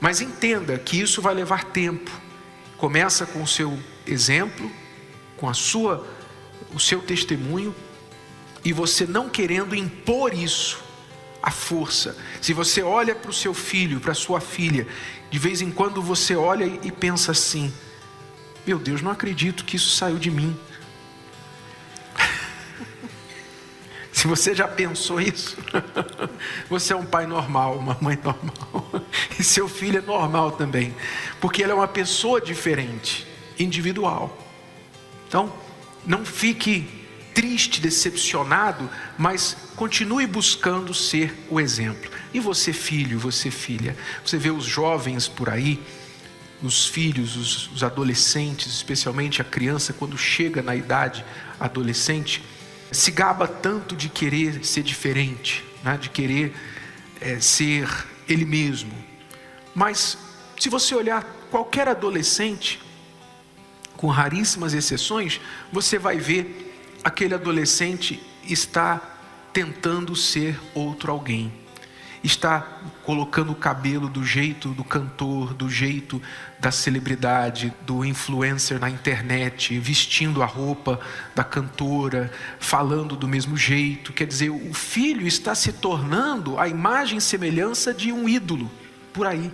Mas 0.00 0.22
entenda 0.22 0.78
que 0.78 0.98
isso 0.98 1.20
vai 1.20 1.34
levar 1.34 1.64
tempo. 1.64 2.10
Começa 2.78 3.26
com 3.26 3.42
o 3.42 3.46
seu 3.46 3.78
exemplo, 4.06 4.72
com 5.36 5.50
a 5.50 5.54
sua 5.54 6.06
o 6.72 6.80
seu 6.80 7.02
testemunho 7.02 7.74
e 8.64 8.72
você 8.72 9.04
não 9.04 9.28
querendo 9.28 9.74
impor 9.74 10.32
isso 10.32 10.82
à 11.42 11.50
força. 11.50 12.16
Se 12.40 12.54
você 12.54 12.82
olha 12.82 13.14
para 13.14 13.30
o 13.30 13.34
seu 13.34 13.52
filho, 13.52 14.00
para 14.00 14.12
a 14.12 14.14
sua 14.14 14.40
filha, 14.40 14.88
de 15.32 15.38
vez 15.38 15.62
em 15.62 15.70
quando 15.70 16.02
você 16.02 16.36
olha 16.36 16.66
e 16.66 16.92
pensa 16.92 17.32
assim: 17.32 17.72
meu 18.66 18.78
Deus, 18.78 19.00
não 19.00 19.10
acredito 19.10 19.64
que 19.64 19.76
isso 19.76 19.96
saiu 19.96 20.18
de 20.18 20.30
mim. 20.30 20.54
Se 24.12 24.26
você 24.26 24.54
já 24.54 24.68
pensou 24.68 25.18
isso, 25.18 25.56
você 26.68 26.92
é 26.92 26.96
um 26.96 27.06
pai 27.06 27.26
normal, 27.26 27.78
uma 27.78 27.96
mãe 27.98 28.18
normal, 28.22 29.02
e 29.40 29.42
seu 29.42 29.66
filho 29.66 29.98
é 29.98 30.02
normal 30.02 30.52
também, 30.52 30.94
porque 31.40 31.62
ele 31.62 31.72
é 31.72 31.74
uma 31.74 31.88
pessoa 31.88 32.38
diferente, 32.38 33.26
individual. 33.58 34.36
Então, 35.26 35.50
não 36.04 36.26
fique 36.26 37.01
triste, 37.34 37.80
decepcionado, 37.80 38.88
mas 39.18 39.56
continue 39.76 40.26
buscando 40.26 40.92
ser 40.94 41.34
o 41.50 41.60
exemplo. 41.60 42.10
E 42.32 42.40
você, 42.40 42.72
filho, 42.72 43.18
você, 43.18 43.50
filha, 43.50 43.96
você 44.24 44.36
vê 44.36 44.50
os 44.50 44.64
jovens 44.64 45.28
por 45.28 45.48
aí, 45.48 45.80
os 46.62 46.86
filhos, 46.86 47.36
os, 47.36 47.72
os 47.72 47.82
adolescentes, 47.82 48.72
especialmente 48.72 49.42
a 49.42 49.44
criança, 49.44 49.92
quando 49.92 50.16
chega 50.16 50.62
na 50.62 50.76
idade 50.76 51.24
adolescente, 51.58 52.42
se 52.90 53.10
gaba 53.10 53.48
tanto 53.48 53.96
de 53.96 54.08
querer 54.08 54.64
ser 54.64 54.82
diferente, 54.82 55.64
né? 55.82 55.96
de 55.96 56.08
querer 56.08 56.54
é, 57.20 57.40
ser 57.40 57.88
ele 58.28 58.44
mesmo. 58.44 58.92
Mas, 59.74 60.16
se 60.58 60.68
você 60.68 60.94
olhar 60.94 61.24
qualquer 61.50 61.88
adolescente, 61.88 62.80
com 63.96 64.08
raríssimas 64.08 64.74
exceções, 64.74 65.40
você 65.72 65.98
vai 65.98 66.18
ver 66.18 66.71
aquele 67.02 67.34
adolescente 67.34 68.22
está 68.44 69.00
tentando 69.52 70.14
ser 70.16 70.58
outro 70.74 71.12
alguém. 71.12 71.52
Está 72.24 72.60
colocando 73.02 73.50
o 73.50 73.56
cabelo 73.56 74.08
do 74.08 74.24
jeito 74.24 74.68
do 74.68 74.84
cantor, 74.84 75.52
do 75.54 75.68
jeito 75.68 76.22
da 76.60 76.70
celebridade, 76.70 77.74
do 77.84 78.04
influencer 78.04 78.78
na 78.78 78.88
internet, 78.88 79.76
vestindo 79.80 80.40
a 80.40 80.46
roupa 80.46 81.00
da 81.34 81.42
cantora, 81.42 82.30
falando 82.60 83.16
do 83.16 83.26
mesmo 83.26 83.56
jeito. 83.56 84.12
Quer 84.12 84.28
dizer, 84.28 84.50
o 84.50 84.72
filho 84.72 85.26
está 85.26 85.52
se 85.52 85.72
tornando 85.72 86.60
a 86.60 86.68
imagem 86.68 87.18
e 87.18 87.20
semelhança 87.20 87.92
de 87.92 88.12
um 88.12 88.28
ídolo 88.28 88.70
por 89.12 89.26
aí. 89.26 89.50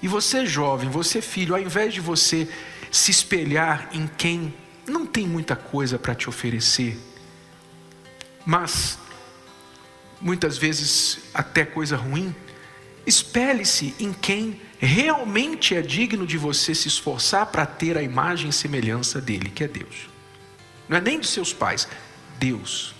E 0.00 0.06
você, 0.06 0.46
jovem, 0.46 0.88
você, 0.88 1.20
filho, 1.20 1.56
ao 1.56 1.60
invés 1.60 1.92
de 1.92 2.00
você 2.00 2.48
se 2.90 3.10
espelhar 3.10 3.88
em 3.92 4.06
quem 4.06 4.54
não 4.86 5.06
tem 5.06 5.26
muita 5.26 5.54
coisa 5.54 5.98
para 5.98 6.14
te 6.14 6.28
oferecer, 6.28 6.98
mas 8.44 8.98
muitas 10.20 10.56
vezes 10.56 11.18
até 11.34 11.64
coisa 11.64 11.96
ruim, 11.96 12.34
espelhe-se 13.06 13.94
em 13.98 14.12
quem 14.12 14.60
realmente 14.78 15.74
é 15.74 15.82
digno 15.82 16.26
de 16.26 16.36
você 16.36 16.74
se 16.74 16.88
esforçar 16.88 17.46
para 17.46 17.66
ter 17.66 17.96
a 17.96 18.02
imagem 18.02 18.50
e 18.50 18.52
semelhança 18.52 19.20
dele, 19.20 19.50
que 19.50 19.64
é 19.64 19.68
Deus. 19.68 20.08
Não 20.88 20.96
é 20.96 21.00
nem 21.00 21.20
de 21.20 21.26
seus 21.26 21.52
pais, 21.52 21.88
Deus. 22.38 22.94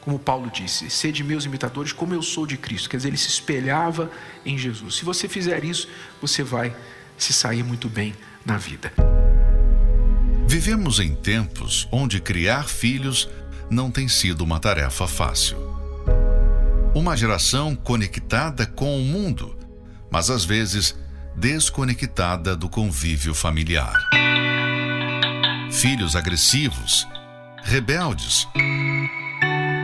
Como 0.00 0.18
Paulo 0.18 0.50
disse, 0.50 0.88
sede 0.88 1.24
meus 1.24 1.44
imitadores, 1.44 1.92
como 1.92 2.14
eu 2.14 2.22
sou 2.22 2.46
de 2.46 2.56
Cristo. 2.56 2.88
Quer 2.88 2.98
dizer, 2.98 3.08
ele 3.08 3.16
se 3.16 3.28
espelhava 3.28 4.10
em 4.44 4.56
Jesus. 4.56 4.96
Se 4.96 5.04
você 5.04 5.26
fizer 5.26 5.64
isso, 5.64 5.88
você 6.20 6.42
vai 6.42 6.76
se 7.18 7.32
sair 7.32 7.64
muito 7.64 7.88
bem 7.88 8.14
na 8.44 8.56
vida. 8.56 8.92
Vivemos 10.58 11.00
em 11.00 11.14
tempos 11.14 11.86
onde 11.92 12.18
criar 12.18 12.64
filhos 12.64 13.28
não 13.70 13.90
tem 13.90 14.08
sido 14.08 14.42
uma 14.42 14.58
tarefa 14.58 15.06
fácil. 15.06 15.58
Uma 16.94 17.14
geração 17.14 17.76
conectada 17.76 18.64
com 18.64 18.98
o 18.98 19.04
mundo, 19.04 19.54
mas 20.10 20.30
às 20.30 20.46
vezes 20.46 20.96
desconectada 21.36 22.56
do 22.56 22.70
convívio 22.70 23.34
familiar. 23.34 23.98
Filhos 25.70 26.16
agressivos, 26.16 27.06
rebeldes, 27.62 28.48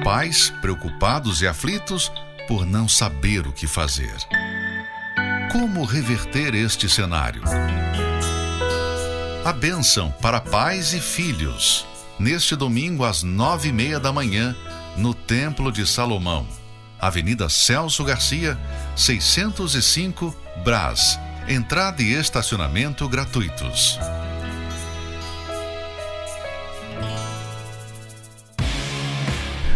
pais 0.02 0.48
preocupados 0.62 1.42
e 1.42 1.46
aflitos 1.46 2.10
por 2.48 2.64
não 2.64 2.88
saber 2.88 3.46
o 3.46 3.52
que 3.52 3.66
fazer. 3.66 4.16
Como 5.52 5.84
reverter 5.84 6.54
este 6.54 6.88
cenário? 6.88 7.42
A 9.44 9.52
bênção 9.52 10.12
para 10.20 10.40
pais 10.40 10.92
e 10.92 11.00
filhos, 11.00 11.84
neste 12.16 12.54
domingo 12.54 13.04
às 13.04 13.24
nove 13.24 13.70
e 13.70 13.72
meia 13.72 13.98
da 13.98 14.12
manhã, 14.12 14.54
no 14.96 15.12
Templo 15.12 15.72
de 15.72 15.84
Salomão, 15.84 16.46
Avenida 17.00 17.48
Celso 17.48 18.04
Garcia, 18.04 18.56
605, 18.94 20.36
Brás. 20.62 21.18
Entrada 21.48 22.00
e 22.00 22.12
estacionamento 22.12 23.08
gratuitos. 23.08 23.98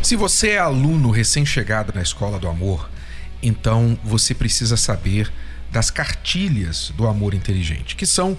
Se 0.00 0.14
você 0.14 0.50
é 0.50 0.58
aluno 0.58 1.10
recém-chegado 1.10 1.92
na 1.92 2.02
Escola 2.02 2.38
do 2.38 2.46
Amor, 2.46 2.88
então 3.42 3.98
você 4.04 4.32
precisa 4.32 4.76
saber 4.76 5.32
das 5.72 5.90
cartilhas 5.90 6.92
do 6.96 7.08
amor 7.08 7.34
inteligente, 7.34 7.96
que 7.96 8.06
são 8.06 8.38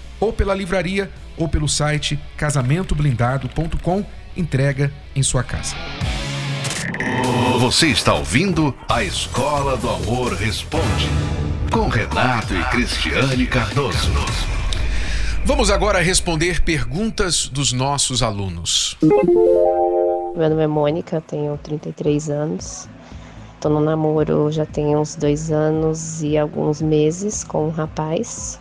Ou 0.21 0.31
pela 0.31 0.53
livraria 0.53 1.09
ou 1.35 1.49
pelo 1.49 1.67
site 1.67 2.19
casamentoblindado.com, 2.37 4.05
entrega 4.37 4.93
em 5.15 5.23
sua 5.23 5.43
casa. 5.43 5.75
Você 7.59 7.87
está 7.87 8.13
ouvindo 8.13 8.73
a 8.87 9.03
Escola 9.03 9.75
do 9.75 9.89
Amor 9.89 10.33
Responde, 10.33 11.09
com 11.71 11.87
Renato 11.87 12.53
e 12.53 12.63
Cristiane 12.65 13.47
Cardoso. 13.47 14.11
Vamos 15.43 15.71
agora 15.71 15.99
responder 16.01 16.61
perguntas 16.61 17.47
dos 17.47 17.73
nossos 17.73 18.21
alunos. 18.21 18.95
Meu 19.01 20.49
nome 20.49 20.63
é 20.63 20.67
Mônica, 20.67 21.19
tenho 21.21 21.57
33 21.57 22.29
anos. 22.29 22.87
Estou 23.55 23.71
no 23.71 23.81
namoro 23.81 24.51
já 24.51 24.65
tem 24.65 24.95
uns 24.95 25.15
dois 25.15 25.51
anos 25.51 26.21
e 26.21 26.37
alguns 26.37 26.81
meses 26.81 27.43
com 27.43 27.67
um 27.67 27.69
rapaz 27.69 28.59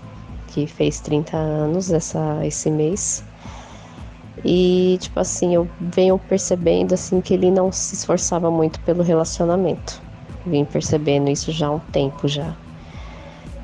que 0.51 0.67
fez 0.67 1.01
30 1.01 1.37
anos 1.37 1.91
essa, 1.93 2.45
esse 2.45 2.71
mês. 2.71 3.25
E, 4.45 4.99
tipo 5.01 5.21
assim, 5.21 5.55
eu 5.55 5.69
venho 5.81 6.19
percebendo 6.19 6.95
assim 6.95 7.21
que 7.21 7.35
ele 7.35 7.51
não 7.51 7.71
se 7.71 7.95
esforçava 7.95 8.51
muito 8.51 8.81
pelo 8.81 9.03
relacionamento. 9.03 10.01
Vim 10.47 10.65
percebendo 10.65 11.29
isso 11.29 11.53
já 11.53 11.67
há 11.67 11.73
um 11.73 11.79
tempo 11.79 12.27
já. 12.27 12.57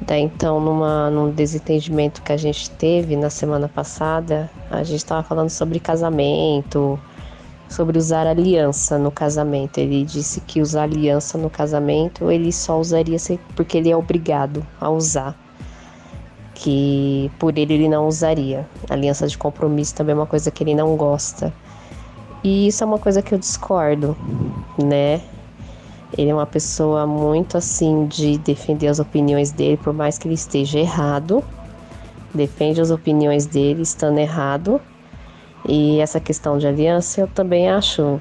Daí 0.03 0.23
então, 0.23 0.61
numa, 0.61 1.11
num 1.11 1.31
desentendimento 1.31 2.23
que 2.23 2.31
a 2.31 2.37
gente 2.37 2.71
teve 2.71 3.17
na 3.17 3.31
semana 3.31 3.69
passada, 3.69 4.51
a 4.71 4.83
gente 4.83 4.99
estava 4.99 5.23
falando 5.23 5.49
sobre 5.49 5.81
casamento, 5.81 7.01
sobre 7.69 7.99
usar 7.99 8.27
aliança 8.27 8.99
no 8.99 9.11
casamento. 9.11 9.79
Ele 9.79 10.05
disse 10.05 10.43
que 10.43 10.61
usar 10.61 10.83
aliança 10.83 11.39
no 11.39 11.49
casamento 11.49 12.31
ele 12.31 12.53
só 12.53 12.79
usaria 12.79 13.17
porque 13.57 13.79
ele 13.79 13.91
é 13.91 13.97
obrigado 13.97 14.65
a 14.79 14.91
usar 14.91 15.46
que 16.57 17.31
por 17.39 17.57
ele 17.59 17.75
ele 17.75 17.89
não 17.89 18.09
usaria. 18.09 18.67
Aliança 18.89 19.29
de 19.29 19.37
compromisso 19.37 19.95
também 19.95 20.15
é 20.15 20.17
uma 20.17 20.27
coisa 20.27 20.51
que 20.51 20.65
ele 20.65 20.75
não 20.75 20.97
gosta. 20.97 21.53
E 22.43 22.69
isso 22.69 22.83
é 22.83 22.87
uma 22.87 22.99
coisa 22.99 23.21
que 23.21 23.35
eu 23.35 23.39
discordo, 23.39 24.17
né? 24.83 25.21
Ele 26.17 26.31
é 26.31 26.35
uma 26.35 26.47
pessoa 26.47 27.07
muito 27.07 27.59
assim 27.59 28.07
de 28.07 28.39
defender 28.39 28.89
as 28.89 28.99
opiniões 28.99 29.53
dele, 29.53 29.77
por 29.77 29.93
mais 29.93 30.17
que 30.17 30.27
ele 30.27 30.35
esteja 30.35 30.79
errado. 30.79 31.45
Defende 32.35 32.81
as 32.81 32.91
opiniões 32.91 33.45
dele 33.45 33.83
estando 33.83 34.19
errado. 34.19 34.81
E 35.69 36.01
essa 36.01 36.19
questão 36.19 36.57
de 36.57 36.67
aliança 36.67 37.21
eu 37.21 37.29
também 37.29 37.69
acho 37.69 38.21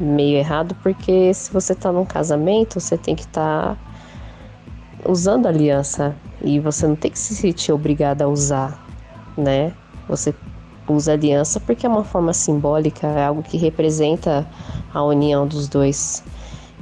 meio 0.00 0.38
errado, 0.38 0.74
porque 0.82 1.34
se 1.34 1.52
você 1.52 1.74
está 1.74 1.92
num 1.92 2.04
casamento, 2.06 2.80
você 2.80 2.96
tem 2.96 3.14
que 3.14 3.22
estar 3.22 3.74
tá 3.74 3.78
usando 5.04 5.46
aliança 5.46 6.14
e 6.42 6.60
você 6.60 6.86
não 6.86 6.96
tem 6.96 7.10
que 7.10 7.18
se 7.18 7.34
sentir 7.34 7.72
obrigada 7.72 8.24
a 8.24 8.28
usar, 8.28 8.84
né? 9.36 9.72
Você 10.08 10.34
usa 10.88 11.12
aliança 11.12 11.60
porque 11.60 11.86
é 11.86 11.88
uma 11.88 12.04
forma 12.04 12.32
simbólica, 12.32 13.06
é 13.06 13.24
algo 13.24 13.42
que 13.42 13.56
representa 13.56 14.46
a 14.92 15.02
união 15.02 15.46
dos 15.46 15.68
dois. 15.68 16.22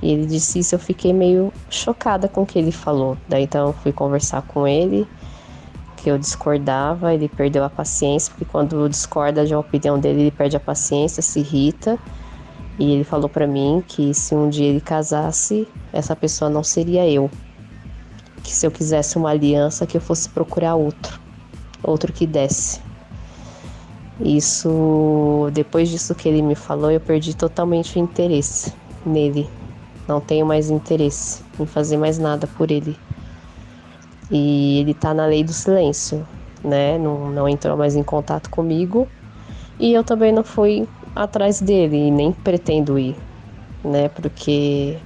E 0.03 0.11
ele 0.11 0.27
disse 0.27 0.59
isso, 0.59 0.75
eu 0.75 0.79
fiquei 0.79 1.13
meio 1.13 1.53
chocada 1.71 2.29
com 2.29 2.43
o 2.43 2.47
que 2.47 2.59
ele 2.59 2.71
falou. 2.71 3.17
Daí 3.29 3.45
então 3.45 3.73
fui 3.73 3.93
conversar 3.93 4.43
com 4.43 4.69
ele, 4.69 5.09
que 5.97 6.11
eu 6.11 6.19
discordava, 6.19 7.15
ele 7.15 7.29
perdeu 7.29 7.65
a 7.65 7.71
paciência, 7.71 8.31
porque 8.31 8.45
quando 8.45 8.89
discorda 8.89 9.47
de 9.47 9.55
uma 9.55 9.61
opinião 9.61 9.99
dele, 9.99 10.21
ele 10.21 10.31
perde 10.31 10.57
a 10.57 10.61
paciência, 10.61 11.23
se 11.23 11.41
irrita. 11.41 11.99
E 12.79 12.93
ele 12.93 13.05
falou 13.05 13.29
para 13.29 13.47
mim 13.47 13.83
que 13.89 14.13
se 14.13 14.35
um 14.35 14.51
dia 14.51 14.67
ele 14.67 14.83
casasse, 14.83 15.67
essa 15.95 16.15
pessoa 16.15 16.51
não 16.51 16.63
seria 16.63 17.09
eu 17.09 17.31
que 18.47 18.53
se 18.53 18.65
eu 18.65 18.71
quisesse 18.71 19.19
uma 19.19 19.31
aliança 19.31 19.85
que 19.85 19.97
eu 19.97 20.01
fosse 20.01 20.29
procurar 20.29 20.77
outro, 20.77 21.21
outro 21.83 22.13
que 22.13 22.25
desse. 22.25 22.81
Isso, 24.21 25.51
depois 25.53 25.89
disso 25.89 26.15
que 26.15 26.29
ele 26.29 26.41
me 26.41 26.55
falou, 26.55 26.91
eu 26.91 27.01
perdi 27.01 27.35
totalmente 27.35 27.99
o 27.99 28.01
interesse 28.01 28.73
nele. 29.05 29.51
Não 30.07 30.21
tenho 30.21 30.47
mais 30.47 30.71
interesse 30.71 31.43
em 31.59 31.67
fazer 31.67 31.97
mais 31.97 32.19
nada 32.19 32.47
por 32.47 32.71
ele. 32.71 32.97
E 34.31 34.79
ele 34.79 34.95
tá 34.95 35.13
na 35.13 35.27
lei 35.27 35.43
do 35.43 35.53
silêncio, 35.53 36.25
né? 36.63 36.97
Não, 36.99 37.29
não 37.33 37.49
entrou 37.49 37.77
mais 37.77 37.97
em 37.97 38.05
contato 38.05 38.49
comigo. 38.49 39.09
E 39.79 39.93
eu 39.93 40.05
também 40.05 40.33
não 40.33 40.45
fui 40.45 40.89
atrás 41.17 41.61
dele 41.61 41.97
e 41.97 42.11
nem 42.13 42.31
pretendo 42.31 42.97
ir, 42.97 43.17
né? 43.85 44.09
Porque 44.09 44.97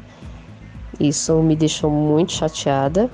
isso 1.01 1.43
me 1.43 1.57
deixou 1.57 1.91
muito 1.91 2.33
chateada 2.33 3.11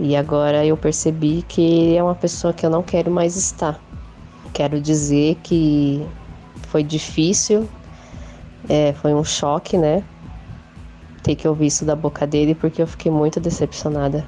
e 0.00 0.16
agora 0.16 0.64
eu 0.64 0.78
percebi 0.78 1.44
que 1.46 1.60
ele 1.60 1.96
é 1.96 2.02
uma 2.02 2.14
pessoa 2.14 2.54
que 2.54 2.64
eu 2.64 2.70
não 2.70 2.82
quero 2.82 3.10
mais 3.10 3.36
estar. 3.36 3.78
Quero 4.54 4.80
dizer 4.80 5.36
que 5.42 6.04
foi 6.68 6.82
difícil, 6.82 7.68
é, 8.66 8.94
foi 8.94 9.12
um 9.12 9.22
choque, 9.22 9.76
né? 9.76 10.02
Ter 11.22 11.34
que 11.34 11.46
ouvir 11.46 11.66
isso 11.66 11.84
da 11.84 11.94
boca 11.94 12.26
dele, 12.26 12.54
porque 12.54 12.80
eu 12.80 12.86
fiquei 12.86 13.12
muito 13.12 13.38
decepcionada. 13.38 14.26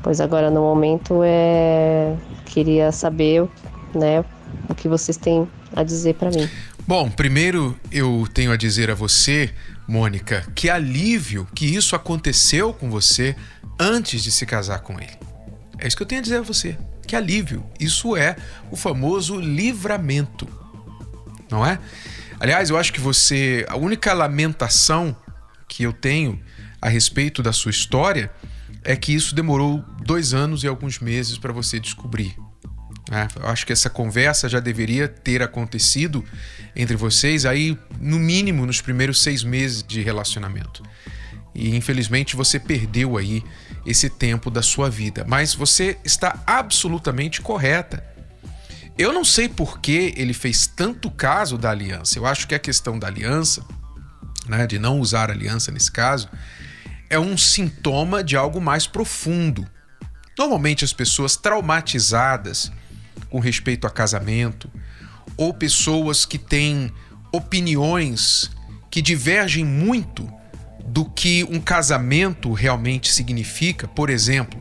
Pois 0.00 0.20
agora 0.20 0.48
no 0.48 0.60
momento 0.60 1.22
é 1.24 2.14
queria 2.44 2.92
saber, 2.92 3.48
né, 3.92 4.24
o 4.68 4.74
que 4.74 4.88
vocês 4.88 5.16
têm 5.16 5.48
a 5.74 5.82
dizer 5.82 6.14
para 6.14 6.30
mim. 6.30 6.48
Bom, 6.86 7.10
primeiro 7.10 7.74
eu 7.90 8.28
tenho 8.32 8.52
a 8.52 8.56
dizer 8.56 8.92
a 8.92 8.94
você, 8.94 9.50
Mônica, 9.86 10.46
que 10.54 10.68
alívio 10.68 11.46
que 11.54 11.66
isso 11.66 11.94
aconteceu 11.94 12.72
com 12.72 12.90
você 12.90 13.36
antes 13.78 14.22
de 14.22 14.32
se 14.32 14.44
casar 14.44 14.80
com 14.80 15.00
ele. 15.00 15.16
É 15.78 15.86
isso 15.86 15.96
que 15.96 16.02
eu 16.02 16.06
tenho 16.06 16.20
a 16.20 16.22
dizer 16.22 16.38
a 16.38 16.42
você. 16.42 16.76
Que 17.06 17.14
alívio. 17.14 17.64
Isso 17.78 18.16
é 18.16 18.36
o 18.70 18.76
famoso 18.76 19.38
livramento. 19.38 20.48
Não 21.50 21.64
é? 21.64 21.78
Aliás, 22.40 22.70
eu 22.70 22.76
acho 22.76 22.92
que 22.92 23.00
você. 23.00 23.64
A 23.68 23.76
única 23.76 24.12
lamentação 24.12 25.16
que 25.68 25.84
eu 25.84 25.92
tenho 25.92 26.42
a 26.80 26.88
respeito 26.88 27.42
da 27.42 27.52
sua 27.52 27.70
história 27.70 28.30
é 28.82 28.96
que 28.96 29.14
isso 29.14 29.34
demorou 29.34 29.84
dois 30.04 30.34
anos 30.34 30.64
e 30.64 30.66
alguns 30.66 30.98
meses 30.98 31.38
para 31.38 31.52
você 31.52 31.78
descobrir. 31.78 32.36
É, 33.10 33.28
eu 33.40 33.48
acho 33.48 33.64
que 33.64 33.72
essa 33.72 33.88
conversa 33.88 34.48
já 34.48 34.58
deveria 34.58 35.06
ter 35.06 35.42
acontecido 35.42 36.24
entre 36.74 36.96
vocês 36.96 37.46
aí, 37.46 37.78
no 38.00 38.18
mínimo, 38.18 38.66
nos 38.66 38.80
primeiros 38.80 39.22
seis 39.22 39.44
meses 39.44 39.82
de 39.82 40.02
relacionamento. 40.02 40.82
E 41.54 41.74
infelizmente 41.74 42.36
você 42.36 42.58
perdeu 42.58 43.16
aí 43.16 43.42
esse 43.86 44.10
tempo 44.10 44.50
da 44.50 44.60
sua 44.60 44.90
vida. 44.90 45.24
Mas 45.26 45.54
você 45.54 45.96
está 46.04 46.42
absolutamente 46.46 47.40
correta. 47.40 48.04
Eu 48.98 49.12
não 49.12 49.24
sei 49.24 49.48
por 49.48 49.80
que 49.80 50.12
ele 50.16 50.34
fez 50.34 50.66
tanto 50.66 51.10
caso 51.10 51.56
da 51.56 51.70
aliança. 51.70 52.18
Eu 52.18 52.26
acho 52.26 52.48
que 52.48 52.54
a 52.54 52.58
questão 52.58 52.98
da 52.98 53.06
aliança, 53.06 53.64
né, 54.46 54.66
de 54.66 54.78
não 54.78 55.00
usar 55.00 55.30
aliança 55.30 55.70
nesse 55.70 55.92
caso, 55.92 56.28
é 57.08 57.18
um 57.18 57.38
sintoma 57.38 58.24
de 58.24 58.36
algo 58.36 58.60
mais 58.60 58.86
profundo. 58.86 59.66
Normalmente 60.36 60.84
as 60.84 60.92
pessoas 60.92 61.36
traumatizadas 61.36 62.72
com 63.30 63.38
respeito 63.38 63.86
a 63.86 63.90
casamento, 63.90 64.70
ou 65.36 65.52
pessoas 65.52 66.24
que 66.24 66.38
têm 66.38 66.90
opiniões 67.32 68.50
que 68.90 69.02
divergem 69.02 69.64
muito 69.64 70.30
do 70.84 71.04
que 71.04 71.44
um 71.44 71.60
casamento 71.60 72.52
realmente 72.52 73.12
significa. 73.12 73.86
Por 73.86 74.08
exemplo, 74.08 74.60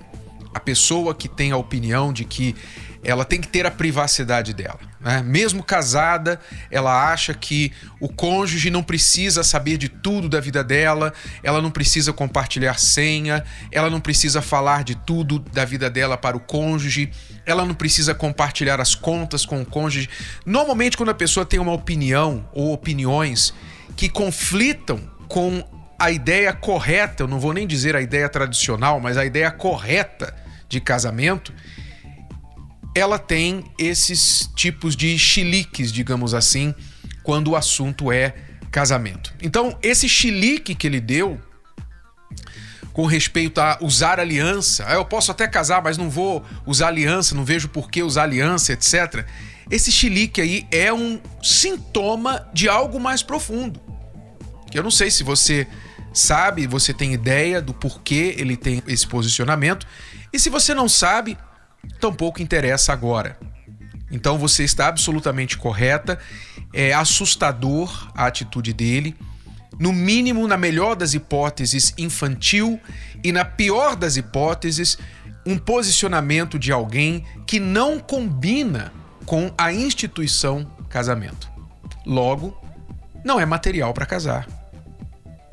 a 0.54 0.60
pessoa 0.60 1.14
que 1.14 1.30
tem 1.30 1.52
a 1.52 1.58
opinião 1.58 2.12
de 2.12 2.26
que 2.26 2.56
ela 3.06 3.24
tem 3.24 3.40
que 3.40 3.48
ter 3.48 3.66
a 3.66 3.72
privacidade 3.72 4.54
dela. 4.54 4.80
Né? 5.00 5.22
Mesmo 5.24 5.64
casada, 5.64 6.40
ela 6.72 7.12
acha 7.12 7.34
que 7.34 7.72
o 8.00 8.10
cônjuge 8.10 8.70
não 8.70 8.82
precisa 8.82 9.44
saber 9.44 9.78
de 9.78 9.88
tudo 9.88 10.28
da 10.28 10.40
vida 10.40 10.64
dela, 10.64 11.14
ela 11.44 11.62
não 11.62 11.70
precisa 11.70 12.12
compartilhar 12.12 12.80
senha, 12.80 13.44
ela 13.72 13.90
não 13.90 14.02
precisa 14.02 14.42
falar 14.42 14.84
de 14.84 14.96
tudo 14.96 15.40
da 15.40 15.64
vida 15.64 15.90
dela 15.90 16.18
para 16.18 16.36
o 16.36 16.40
cônjuge, 16.40 17.12
ela 17.46 17.64
não 17.64 17.76
precisa 17.76 18.16
compartilhar 18.16 18.82
as 18.82 18.96
contas 18.96 19.46
com 19.46 19.62
o 19.62 19.66
cônjuge. 19.66 20.10
Normalmente, 20.46 20.98
quando 20.98 21.10
a 21.10 21.16
pessoa 21.16 21.46
tem 21.46 21.60
uma 21.60 21.74
opinião 21.74 22.50
ou 22.52 22.74
opiniões 22.74 23.54
que 23.96 24.10
conflitam 24.10 25.00
com 25.28 25.64
a 25.98 26.12
ideia 26.12 26.52
correta, 26.52 27.24
eu 27.24 27.28
não 27.28 27.40
vou 27.40 27.54
nem 27.54 27.68
dizer 27.68 27.96
a 27.96 28.02
ideia 28.02 28.28
tradicional, 28.28 29.00
mas 29.00 29.18
a 29.18 29.26
ideia 29.26 29.52
correta 29.52 30.36
de 30.68 30.82
casamento, 30.82 31.54
ela 32.96 33.20
tem 33.20 33.66
esses 33.78 34.50
tipos 34.56 34.96
de 34.96 35.20
chiliques, 35.20 35.92
digamos 35.92 36.34
assim, 36.34 36.74
quando 37.24 37.50
o 37.50 37.56
assunto 37.58 38.10
é 38.10 38.34
casamento. 38.72 39.34
Então, 39.42 39.78
esse 39.84 40.08
chilique 40.08 40.74
que 40.74 40.88
ele 40.88 41.02
deu 41.02 41.40
com 42.94 43.06
respeito 43.06 43.60
a 43.60 43.78
usar 43.82 44.22
aliança, 44.22 44.86
ah, 44.88 44.94
eu 44.94 45.04
posso 45.04 45.30
até 45.30 45.46
casar, 45.46 45.84
mas 45.84 45.98
não 45.98 46.10
vou 46.10 46.46
usar 46.66 46.88
aliança, 46.88 47.36
não 47.36 47.44
vejo 47.44 47.68
por 47.68 47.92
que 47.92 48.02
usar 48.02 48.24
aliança, 48.24 48.72
etc. 48.72 49.26
Esse 49.70 49.92
chilique 49.92 50.40
aí 50.40 50.66
é 50.72 50.94
um 50.94 51.20
sintoma 51.44 52.48
de 52.54 52.70
algo 52.70 52.98
mais 52.98 53.22
profundo. 53.22 53.82
Eu 54.74 54.84
não 54.84 54.92
sei 54.92 55.12
se 55.12 55.24
você 55.24 55.68
sabe, 56.14 56.66
você 56.66 56.94
tem 56.94 57.14
ideia 57.14 57.62
do 57.62 57.74
porquê 57.74 58.36
ele 58.38 58.56
tem 58.56 58.82
esse 58.88 59.06
posicionamento. 59.06 59.86
E 60.32 60.40
se 60.40 60.50
você 60.50 60.74
não 60.74 60.88
sabe, 60.88 61.38
tampouco 62.00 62.42
interessa 62.42 62.94
agora. 62.94 63.38
Então 64.12 64.38
você 64.38 64.64
está 64.64 64.88
absolutamente 64.88 65.58
correta. 65.58 66.20
É 66.74 66.94
assustador 66.94 68.12
a 68.16 68.26
atitude 68.26 68.74
dele. 68.74 69.16
No 69.78 69.92
mínimo, 69.92 70.48
na 70.48 70.58
melhor 70.58 70.96
das 70.96 71.14
hipóteses, 71.14 71.94
infantil 71.98 72.80
e 73.24 73.32
na 73.32 73.44
pior 73.44 73.96
das 73.96 74.16
hipóteses, 74.16 74.98
um 75.46 75.58
posicionamento 75.58 76.58
de 76.58 76.72
alguém 76.72 77.26
que 77.46 77.60
não 77.60 78.00
combina 78.00 78.94
com 79.26 79.54
a 79.58 79.74
instituição 79.74 80.66
casamento. 80.90 81.50
Logo, 82.06 82.58
não 83.24 83.40
é 83.40 83.46
material 83.46 83.94
para 83.94 84.06
casar. 84.06 84.48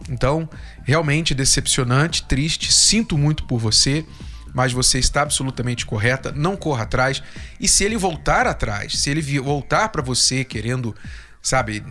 Então, 0.08 0.48
realmente 0.84 1.34
decepcionante, 1.34 2.24
triste, 2.24 2.72
sinto 2.72 3.16
muito 3.16 3.44
por 3.44 3.58
você. 3.58 4.04
Mas 4.54 4.72
você 4.72 4.98
está 4.98 5.22
absolutamente 5.22 5.86
correta, 5.86 6.32
não 6.32 6.56
corra 6.56 6.82
atrás. 6.82 7.22
E 7.58 7.66
se 7.66 7.84
ele 7.84 7.96
voltar 7.96 8.46
atrás, 8.46 8.98
se 8.98 9.10
ele 9.10 9.40
voltar 9.40 9.88
para 9.88 10.02
você 10.02 10.44
querendo, 10.44 10.94
sabe, 11.40 11.84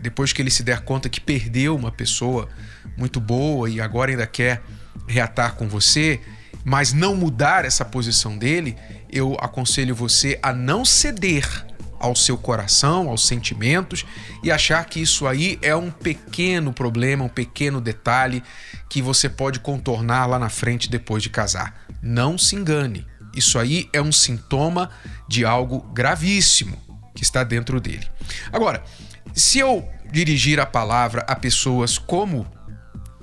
depois 0.00 0.32
que 0.32 0.42
ele 0.42 0.50
se 0.50 0.62
der 0.62 0.80
conta 0.80 1.08
que 1.08 1.20
perdeu 1.20 1.74
uma 1.74 1.90
pessoa 1.90 2.48
muito 2.96 3.20
boa 3.20 3.68
e 3.68 3.80
agora 3.80 4.10
ainda 4.10 4.26
quer 4.26 4.62
reatar 5.06 5.54
com 5.54 5.68
você, 5.68 6.20
mas 6.64 6.92
não 6.92 7.16
mudar 7.16 7.64
essa 7.64 7.84
posição 7.84 8.36
dele, 8.36 8.76
eu 9.10 9.36
aconselho 9.40 9.94
você 9.94 10.38
a 10.42 10.52
não 10.52 10.84
ceder 10.84 11.66
ao 11.98 12.16
seu 12.16 12.36
coração, 12.36 13.08
aos 13.08 13.26
sentimentos 13.26 14.04
e 14.42 14.50
achar 14.50 14.84
que 14.86 15.00
isso 15.00 15.26
aí 15.26 15.56
é 15.62 15.74
um 15.74 15.90
pequeno 15.90 16.72
problema, 16.72 17.24
um 17.24 17.28
pequeno 17.28 17.80
detalhe 17.80 18.42
que 18.88 19.00
você 19.00 19.28
pode 19.28 19.60
contornar 19.60 20.26
lá 20.26 20.38
na 20.38 20.48
frente 20.48 20.90
depois 20.90 21.22
de 21.22 21.30
casar. 21.30 21.81
Não 22.02 22.36
se 22.36 22.56
engane. 22.56 23.06
Isso 23.34 23.58
aí 23.58 23.88
é 23.92 24.02
um 24.02 24.12
sintoma 24.12 24.90
de 25.28 25.44
algo 25.44 25.80
gravíssimo 25.92 26.76
que 27.14 27.22
está 27.22 27.44
dentro 27.44 27.80
dele. 27.80 28.06
Agora, 28.52 28.82
se 29.32 29.58
eu 29.58 29.88
dirigir 30.10 30.60
a 30.60 30.66
palavra 30.66 31.24
a 31.26 31.34
pessoas 31.34 31.96
como 31.96 32.46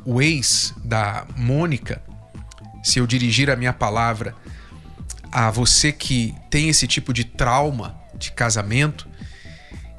o 0.05 0.21
ex 0.21 0.73
da 0.83 1.25
Mônica, 1.35 2.01
se 2.83 2.99
eu 2.99 3.05
dirigir 3.05 3.49
a 3.49 3.55
minha 3.55 3.73
palavra 3.73 4.35
a 5.31 5.51
você 5.51 5.91
que 5.91 6.33
tem 6.49 6.69
esse 6.69 6.87
tipo 6.87 7.13
de 7.13 7.23
trauma 7.23 7.95
de 8.15 8.31
casamento, 8.31 9.07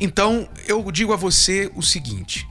então 0.00 0.48
eu 0.66 0.90
digo 0.90 1.12
a 1.12 1.16
você 1.16 1.70
o 1.74 1.82
seguinte: 1.82 2.48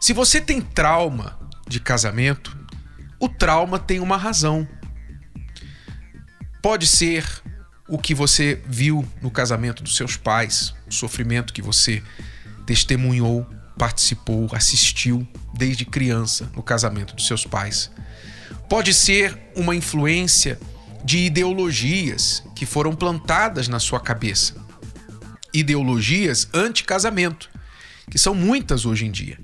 se 0.00 0.12
você 0.12 0.40
tem 0.40 0.60
trauma 0.60 1.38
de 1.66 1.80
casamento, 1.80 2.56
o 3.18 3.28
trauma 3.28 3.78
tem 3.78 3.98
uma 3.98 4.16
razão. 4.16 4.68
Pode 6.62 6.86
ser 6.86 7.24
o 7.88 7.96
que 7.96 8.14
você 8.14 8.62
viu 8.66 9.06
no 9.22 9.30
casamento 9.30 9.82
dos 9.82 9.96
seus 9.96 10.16
pais, 10.16 10.74
o 10.86 10.92
sofrimento 10.92 11.52
que 11.52 11.62
você 11.62 12.02
testemunhou, 12.66 13.46
participou, 13.78 14.48
assistiu 14.52 15.26
desde 15.54 15.84
criança 15.84 16.50
no 16.54 16.62
casamento 16.62 17.14
dos 17.14 17.26
seus 17.26 17.44
pais. 17.46 17.90
Pode 18.68 18.92
ser 18.92 19.38
uma 19.56 19.74
influência 19.74 20.58
de 21.04 21.18
ideologias 21.18 22.42
que 22.54 22.66
foram 22.66 22.94
plantadas 22.94 23.68
na 23.68 23.78
sua 23.78 24.00
cabeça. 24.00 24.54
Ideologias 25.54 26.48
anti-casamento, 26.52 27.48
que 28.10 28.18
são 28.18 28.34
muitas 28.34 28.84
hoje 28.84 29.06
em 29.06 29.10
dia. 29.10 29.38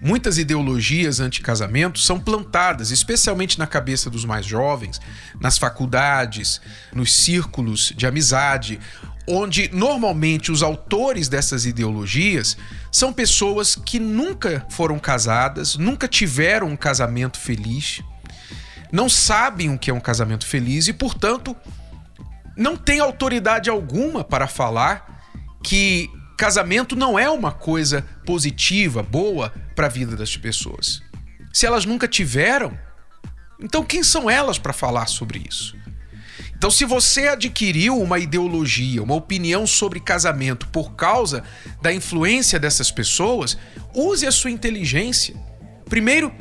Muitas 0.00 0.38
ideologias 0.38 1.18
anti-casamento 1.18 1.98
são 1.98 2.20
plantadas, 2.20 2.90
especialmente 2.90 3.58
na 3.58 3.66
cabeça 3.66 4.08
dos 4.08 4.24
mais 4.24 4.46
jovens, 4.46 5.00
nas 5.40 5.58
faculdades, 5.58 6.60
nos 6.92 7.12
círculos 7.12 7.92
de 7.96 8.06
amizade, 8.06 8.78
onde 9.26 9.68
normalmente 9.72 10.50
os 10.52 10.62
autores 10.62 11.28
dessas 11.28 11.66
ideologias 11.66 12.56
são 12.90 13.12
pessoas 13.12 13.74
que 13.74 13.98
nunca 13.98 14.64
foram 14.70 14.98
casadas, 14.98 15.76
nunca 15.76 16.06
tiveram 16.06 16.68
um 16.68 16.76
casamento 16.76 17.38
feliz, 17.38 18.00
não 18.90 19.08
sabem 19.08 19.74
o 19.74 19.78
que 19.78 19.90
é 19.90 19.94
um 19.94 20.00
casamento 20.00 20.46
feliz 20.46 20.88
e, 20.88 20.92
portanto, 20.92 21.54
não 22.56 22.76
têm 22.76 23.00
autoridade 23.00 23.68
alguma 23.68 24.24
para 24.24 24.46
falar 24.46 25.22
que 25.62 26.08
casamento 26.38 26.94
não 26.94 27.18
é 27.18 27.28
uma 27.28 27.50
coisa 27.50 28.06
positiva, 28.24 29.02
boa 29.02 29.52
para 29.74 29.86
a 29.86 29.90
vida 29.90 30.16
das 30.16 30.36
pessoas. 30.36 31.02
Se 31.52 31.66
elas 31.66 31.84
nunca 31.84 32.06
tiveram, 32.06 32.78
então 33.60 33.82
quem 33.82 34.04
são 34.04 34.30
elas 34.30 34.56
para 34.56 34.72
falar 34.72 35.06
sobre 35.06 35.42
isso? 35.46 35.76
Então, 36.56 36.70
se 36.70 36.84
você 36.84 37.28
adquiriu 37.28 38.00
uma 38.00 38.18
ideologia, 38.18 39.02
uma 39.02 39.14
opinião 39.14 39.66
sobre 39.66 40.00
casamento 40.00 40.66
por 40.68 40.94
causa 40.94 41.42
da 41.82 41.92
influência 41.92 42.58
dessas 42.58 42.90
pessoas, 42.90 43.56
use 43.94 44.26
a 44.26 44.32
sua 44.32 44.50
inteligência. 44.50 45.36
Primeiro, 45.88 46.32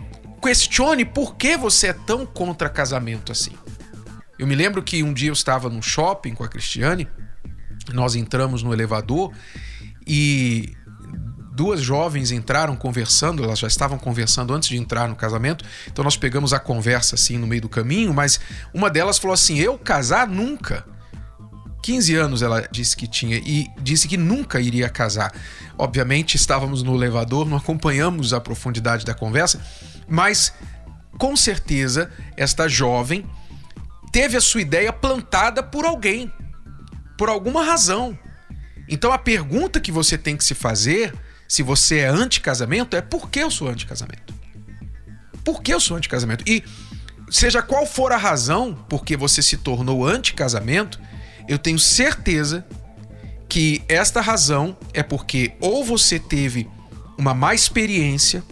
questione 0.41 1.05
por 1.05 1.35
que 1.35 1.57
você 1.57 1.87
é 1.87 1.93
tão 1.93 2.25
contra 2.25 2.69
casamento 2.69 3.31
assim. 3.31 3.53
Eu 4.39 4.45
me 4.45 4.55
lembro 4.55 4.81
que 4.83 5.03
um 5.03 5.13
dia 5.13 5.29
eu 5.29 5.33
estava 5.33 5.69
no 5.69 5.81
shopping 5.81 6.33
com 6.33 6.43
a 6.43 6.47
Cristiane, 6.47 7.07
nós 7.93 8.15
entramos 8.15 8.61
no 8.63 8.73
elevador 8.73 9.31
e 10.07 10.73
duas 11.57 11.81
jovens 11.81 12.31
entraram 12.31 12.75
conversando, 12.75 13.43
elas 13.43 13.57
já 13.57 13.67
estavam 13.67 13.97
conversando 13.97 14.53
antes 14.53 14.69
de 14.69 14.77
entrar 14.77 15.09
no 15.09 15.15
casamento, 15.15 15.65
então 15.87 16.03
nós 16.03 16.15
pegamos 16.15 16.53
a 16.53 16.59
conversa 16.59 17.15
assim 17.15 17.35
no 17.37 17.47
meio 17.47 17.63
do 17.63 17.67
caminho, 17.67 18.13
mas 18.13 18.39
uma 18.71 18.91
delas 18.91 19.17
falou 19.17 19.33
assim: 19.33 19.57
Eu 19.57 19.77
casar 19.77 20.27
nunca. 20.27 20.85
15 21.81 22.15
anos 22.15 22.41
ela 22.41 22.67
disse 22.69 22.97
que 22.97 23.07
tinha 23.07 23.37
e 23.37 23.65
disse 23.81 24.07
que 24.07 24.17
nunca 24.17 24.59
iria 24.59 24.89
casar. 24.89 25.33
Obviamente 25.77 26.35
estávamos 26.35 26.83
no 26.83 26.95
elevador, 26.95 27.47
não 27.47 27.57
acompanhamos 27.57 28.33
a 28.33 28.41
profundidade 28.41 29.05
da 29.05 29.13
conversa, 29.13 29.59
mas 30.07 30.53
com 31.17 31.35
certeza 31.35 32.11
esta 32.35 32.67
jovem 32.67 33.25
teve 34.11 34.37
a 34.37 34.41
sua 34.41 34.61
ideia 34.61 34.91
plantada 34.91 35.63
por 35.63 35.85
alguém, 35.85 36.31
por 37.17 37.29
alguma 37.29 37.63
razão. 37.63 38.17
Então 38.87 39.11
a 39.11 39.17
pergunta 39.17 39.79
que 39.79 39.91
você 39.91 40.17
tem 40.17 40.37
que 40.37 40.43
se 40.43 40.53
fazer, 40.53 41.13
se 41.47 41.63
você 41.63 41.99
é 41.99 42.07
anti-casamento, 42.07 42.95
é 42.95 43.01
por 43.01 43.29
que 43.29 43.39
eu 43.39 43.51
sou 43.51 43.67
anti-casamento? 43.67 44.33
Por 45.43 45.61
que 45.61 45.73
eu 45.73 45.79
sou 45.79 45.97
anti-casamento? 45.97 46.43
E 46.47 46.63
seja 47.29 47.61
qual 47.61 47.85
for 47.85 48.11
a 48.11 48.17
razão 48.17 48.73
por 48.89 49.03
que 49.03 49.17
você 49.17 49.41
se 49.41 49.57
tornou 49.57 50.05
anti-casamento, 50.05 50.99
eu 51.47 51.57
tenho 51.57 51.79
certeza 51.79 52.65
que 53.49 53.81
esta 53.87 54.21
razão 54.21 54.77
é 54.93 55.01
porque 55.01 55.53
ou 55.59 55.83
você 55.83 56.19
teve 56.19 56.69
uma 57.17 57.33
má 57.33 57.53
experiência 57.53 58.43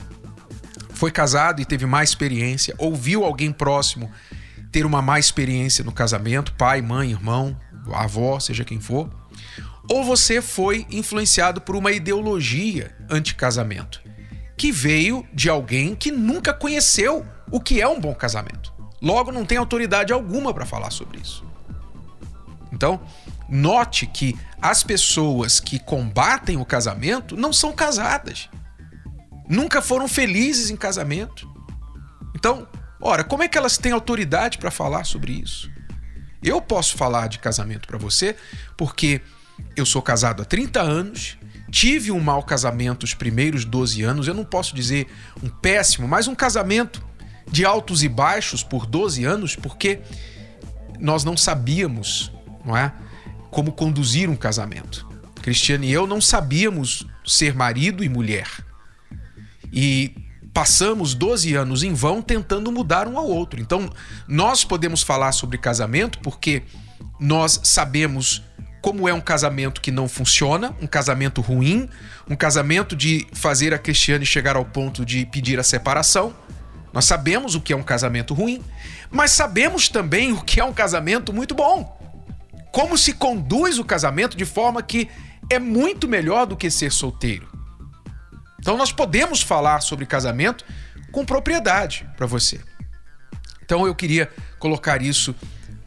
foi 0.95 1.11
casado 1.11 1.61
e 1.61 1.65
teve 1.65 1.85
má 1.85 2.03
experiência, 2.03 2.73
ou 2.77 2.95
viu 2.95 3.23
alguém 3.23 3.51
próximo 3.51 4.09
ter 4.71 4.85
uma 4.85 5.01
má 5.01 5.19
experiência 5.19 5.83
no 5.83 5.91
casamento, 5.91 6.53
pai, 6.53 6.81
mãe, 6.81 7.11
irmão, 7.11 7.55
avó, 7.93 8.39
seja 8.39 8.63
quem 8.63 8.79
for, 8.79 9.09
ou 9.89 10.03
você 10.03 10.41
foi 10.41 10.85
influenciado 10.89 11.61
por 11.61 11.75
uma 11.75 11.91
ideologia 11.91 12.95
anti-casamento, 13.09 14.01
que 14.57 14.71
veio 14.71 15.25
de 15.33 15.49
alguém 15.49 15.95
que 15.95 16.11
nunca 16.11 16.53
conheceu 16.53 17.25
o 17.51 17.59
que 17.59 17.81
é 17.81 17.87
um 17.87 17.99
bom 17.99 18.13
casamento. 18.13 18.73
Logo, 19.01 19.31
não 19.31 19.45
tem 19.45 19.57
autoridade 19.57 20.13
alguma 20.13 20.53
para 20.53 20.65
falar 20.65 20.91
sobre 20.91 21.19
isso. 21.19 21.45
Então, 22.71 22.99
note 23.47 24.07
que 24.07 24.37
as 24.61 24.83
pessoas 24.83 25.59
que 25.59 25.77
combatem 25.77 26.57
o 26.57 26.65
casamento 26.65 27.37
não 27.37 27.53
são 27.53 27.71
casadas 27.71 28.49
nunca 29.47 29.81
foram 29.81 30.07
felizes 30.07 30.69
em 30.69 30.75
casamento. 30.75 31.49
Então, 32.35 32.67
ora, 32.99 33.23
como 33.23 33.43
é 33.43 33.47
que 33.47 33.57
elas 33.57 33.77
têm 33.77 33.91
autoridade 33.91 34.57
para 34.57 34.71
falar 34.71 35.03
sobre 35.03 35.33
isso? 35.33 35.71
Eu 36.43 36.61
posso 36.61 36.95
falar 36.95 37.27
de 37.27 37.39
casamento 37.39 37.87
para 37.87 37.97
você 37.97 38.35
porque 38.77 39.21
eu 39.75 39.85
sou 39.85 40.01
casado 40.01 40.41
há 40.41 40.45
30 40.45 40.81
anos, 40.81 41.37
tive 41.69 42.11
um 42.11 42.19
mau 42.19 42.43
casamento 42.43 43.03
os 43.03 43.13
primeiros 43.13 43.65
12 43.65 44.03
anos, 44.03 44.27
eu 44.27 44.33
não 44.33 44.45
posso 44.45 44.75
dizer 44.75 45.07
um 45.43 45.49
péssimo, 45.49 46.07
mas 46.07 46.27
um 46.27 46.35
casamento 46.35 47.03
de 47.51 47.65
altos 47.65 48.03
e 48.03 48.09
baixos 48.09 48.63
por 48.63 48.85
12 48.85 49.23
anos, 49.23 49.55
porque 49.55 49.99
nós 50.99 51.23
não 51.23 51.35
sabíamos, 51.37 52.31
não 52.63 52.75
é, 52.75 52.93
como 53.51 53.71
conduzir 53.71 54.29
um 54.29 54.35
casamento. 54.35 55.07
Cristiane 55.41 55.87
e 55.87 55.93
eu 55.93 56.07
não 56.07 56.19
sabíamos 56.19 57.05
ser 57.25 57.53
marido 57.53 58.03
e 58.03 58.09
mulher. 58.09 58.47
E 59.71 60.15
passamos 60.53 61.13
12 61.13 61.53
anos 61.53 61.83
em 61.83 61.93
vão 61.93 62.21
tentando 62.21 62.71
mudar 62.71 63.07
um 63.07 63.17
ao 63.17 63.27
outro. 63.27 63.61
Então, 63.61 63.89
nós 64.27 64.63
podemos 64.63 65.03
falar 65.03 65.33
sobre 65.33 65.57
casamento 65.57 66.19
porque 66.19 66.63
nós 67.19 67.59
sabemos 67.63 68.41
como 68.85 69.09
é 69.09 69.13
um 69.15 69.19
casamento 69.19 69.81
que 69.81 69.89
não 69.89 70.07
funciona, 70.07 70.75
um 70.79 70.85
casamento 70.85 71.41
ruim, 71.41 71.89
um 72.29 72.35
casamento 72.35 72.95
de 72.95 73.25
fazer 73.33 73.73
a 73.73 73.79
Cristiane 73.79 74.27
chegar 74.27 74.55
ao 74.55 74.63
ponto 74.63 75.03
de 75.03 75.25
pedir 75.25 75.59
a 75.59 75.63
separação. 75.63 76.35
Nós 76.93 77.05
sabemos 77.05 77.55
o 77.55 77.61
que 77.61 77.73
é 77.73 77.75
um 77.75 77.81
casamento 77.81 78.35
ruim, 78.35 78.63
mas 79.09 79.31
sabemos 79.31 79.89
também 79.89 80.33
o 80.33 80.39
que 80.39 80.59
é 80.59 80.63
um 80.63 80.71
casamento 80.71 81.33
muito 81.33 81.55
bom. 81.55 81.99
Como 82.71 82.95
se 82.95 83.13
conduz 83.13 83.79
o 83.79 83.83
casamento 83.83 84.37
de 84.37 84.45
forma 84.45 84.83
que 84.83 85.09
é 85.49 85.57
muito 85.57 86.07
melhor 86.07 86.45
do 86.45 86.55
que 86.55 86.69
ser 86.69 86.91
solteiro. 86.91 87.47
Então 88.59 88.77
nós 88.77 88.91
podemos 88.91 89.41
falar 89.41 89.81
sobre 89.81 90.05
casamento 90.05 90.63
com 91.11 91.25
propriedade 91.25 92.07
para 92.15 92.27
você. 92.27 92.61
Então 93.63 93.87
eu 93.87 93.95
queria 93.95 94.29
colocar 94.59 95.01
isso 95.01 95.33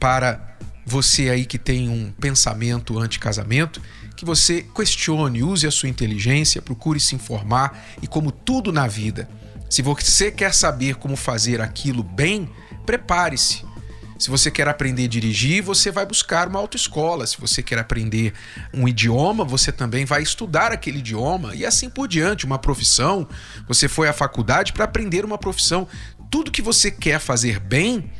para 0.00 0.47
você 0.88 1.28
aí 1.28 1.44
que 1.44 1.58
tem 1.58 1.88
um 1.88 2.10
pensamento 2.10 2.98
anti-casamento, 2.98 3.80
que 4.16 4.24
você 4.24 4.64
questione, 4.74 5.42
use 5.42 5.66
a 5.66 5.70
sua 5.70 5.88
inteligência, 5.88 6.62
procure 6.62 6.98
se 6.98 7.14
informar 7.14 7.86
e 8.02 8.06
como 8.06 8.32
tudo 8.32 8.72
na 8.72 8.86
vida, 8.86 9.28
se 9.68 9.82
você 9.82 10.30
quer 10.30 10.54
saber 10.54 10.94
como 10.96 11.14
fazer 11.14 11.60
aquilo 11.60 12.02
bem, 12.02 12.48
prepare-se. 12.86 13.68
Se 14.18 14.30
você 14.30 14.50
quer 14.50 14.66
aprender 14.66 15.04
a 15.04 15.08
dirigir, 15.08 15.62
você 15.62 15.92
vai 15.92 16.04
buscar 16.04 16.48
uma 16.48 16.58
autoescola. 16.58 17.26
Se 17.26 17.38
você 17.38 17.62
quer 17.62 17.78
aprender 17.78 18.32
um 18.74 18.88
idioma, 18.88 19.44
você 19.44 19.70
também 19.70 20.04
vai 20.04 20.22
estudar 20.22 20.72
aquele 20.72 20.98
idioma 20.98 21.54
e 21.54 21.64
assim 21.64 21.88
por 21.88 22.08
diante. 22.08 22.44
Uma 22.44 22.58
profissão, 22.58 23.28
você 23.68 23.86
foi 23.86 24.08
à 24.08 24.12
faculdade 24.12 24.72
para 24.72 24.84
aprender 24.84 25.24
uma 25.24 25.38
profissão. 25.38 25.86
Tudo 26.30 26.50
que 26.50 26.62
você 26.62 26.90
quer 26.90 27.20
fazer 27.20 27.60
bem, 27.60 28.10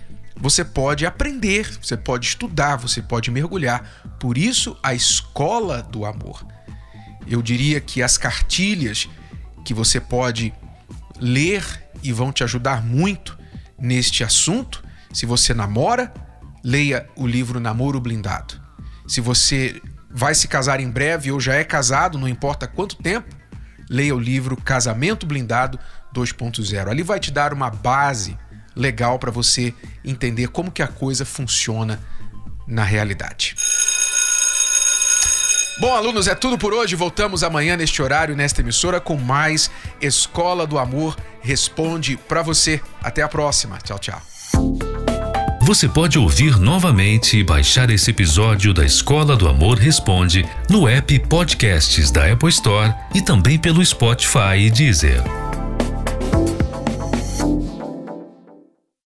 você 0.41 0.65
pode 0.65 1.05
aprender, 1.05 1.69
você 1.83 1.97
pode 1.97 2.27
estudar, 2.27 2.77
você 2.77 3.03
pode 3.03 3.31
mergulhar. 3.31 3.83
Por 4.21 4.39
isso, 4.39 4.79
a 4.83 4.95
escola 4.95 5.83
do 5.83 6.05
amor. 6.05 6.47
Eu 7.27 7.43
diria 7.43 7.81
que 7.81 8.03
as 8.03 8.17
cartilhas 8.17 9.09
que 9.65 9.75
você 9.75 10.01
pode 10.01 10.55
ler 11.21 11.63
e 12.03 12.13
vão 12.13 12.33
te 12.33 12.45
ajudar 12.45 12.85
muito 12.85 13.37
neste 13.79 14.23
assunto. 14.23 14.83
Se 15.13 15.27
você 15.27 15.53
namora, 15.53 16.13
leia 16.63 17.09
o 17.17 17.27
livro 17.27 17.59
Namoro 17.59 18.01
Blindado. 18.01 18.61
Se 19.07 19.21
você 19.21 19.81
vai 20.11 20.35
se 20.35 20.47
casar 20.49 20.81
em 20.81 20.91
breve 20.91 21.33
ou 21.33 21.41
já 21.41 21.55
é 21.55 21.65
casado, 21.65 22.17
não 22.17 22.29
importa 22.29 22.67
quanto 22.67 22.97
tempo, 22.97 23.35
leia 23.91 24.15
o 24.15 24.21
livro 24.21 24.57
Casamento 24.57 25.27
Blindado 25.27 25.79
2.0. 26.15 26.89
Ali 26.89 27.03
vai 27.03 27.19
te 27.19 27.31
dar 27.31 27.53
uma 27.53 27.71
base 27.71 28.39
legal 28.79 29.19
para 29.19 29.31
você 29.31 29.75
entender 30.05 30.49
como 30.49 30.71
que 30.71 30.83
a 30.83 30.87
coisa 30.87 31.27
funciona 31.27 32.01
na 32.67 32.85
realidade. 32.85 33.57
Bom, 35.81 35.95
alunos, 35.95 36.27
é 36.27 36.35
tudo 36.35 36.59
por 36.59 36.73
hoje. 36.73 36.97
Voltamos 36.97 37.45
amanhã 37.45 37.77
neste 37.77 38.03
horário, 38.03 38.35
nesta 38.35 38.63
emissora, 38.63 39.01
com 39.01 39.17
mais 39.17 39.71
Escola 40.01 40.67
do 40.67 40.79
Amor 40.79 41.17
Responde 41.41 42.17
para 42.17 42.43
você. 42.43 42.81
Até 43.01 43.23
a 43.23 43.29
próxima. 43.29 43.79
Tchau, 43.79 43.99
tchau. 43.99 44.21
Você 45.63 45.87
pode 45.87 46.19
ouvir 46.19 46.59
novamente 46.59 47.37
e 47.37 47.45
baixar 47.45 47.91
esse 47.91 48.11
episódio 48.11 48.75
da 48.75 48.85
Escola 48.85 49.37
do 49.37 49.47
Amor 49.47 49.79
Responde 49.79 50.49
no 50.69 50.89
app 50.89 51.17
Podcasts 51.21 52.11
da 52.11 52.33
Apple 52.33 52.49
Store 52.49 52.93
e 53.15 53.23
também 53.23 53.59
pelo 53.59 53.85
Spotify 53.85 54.57
e 54.59 54.71
Deezer. 54.71 55.48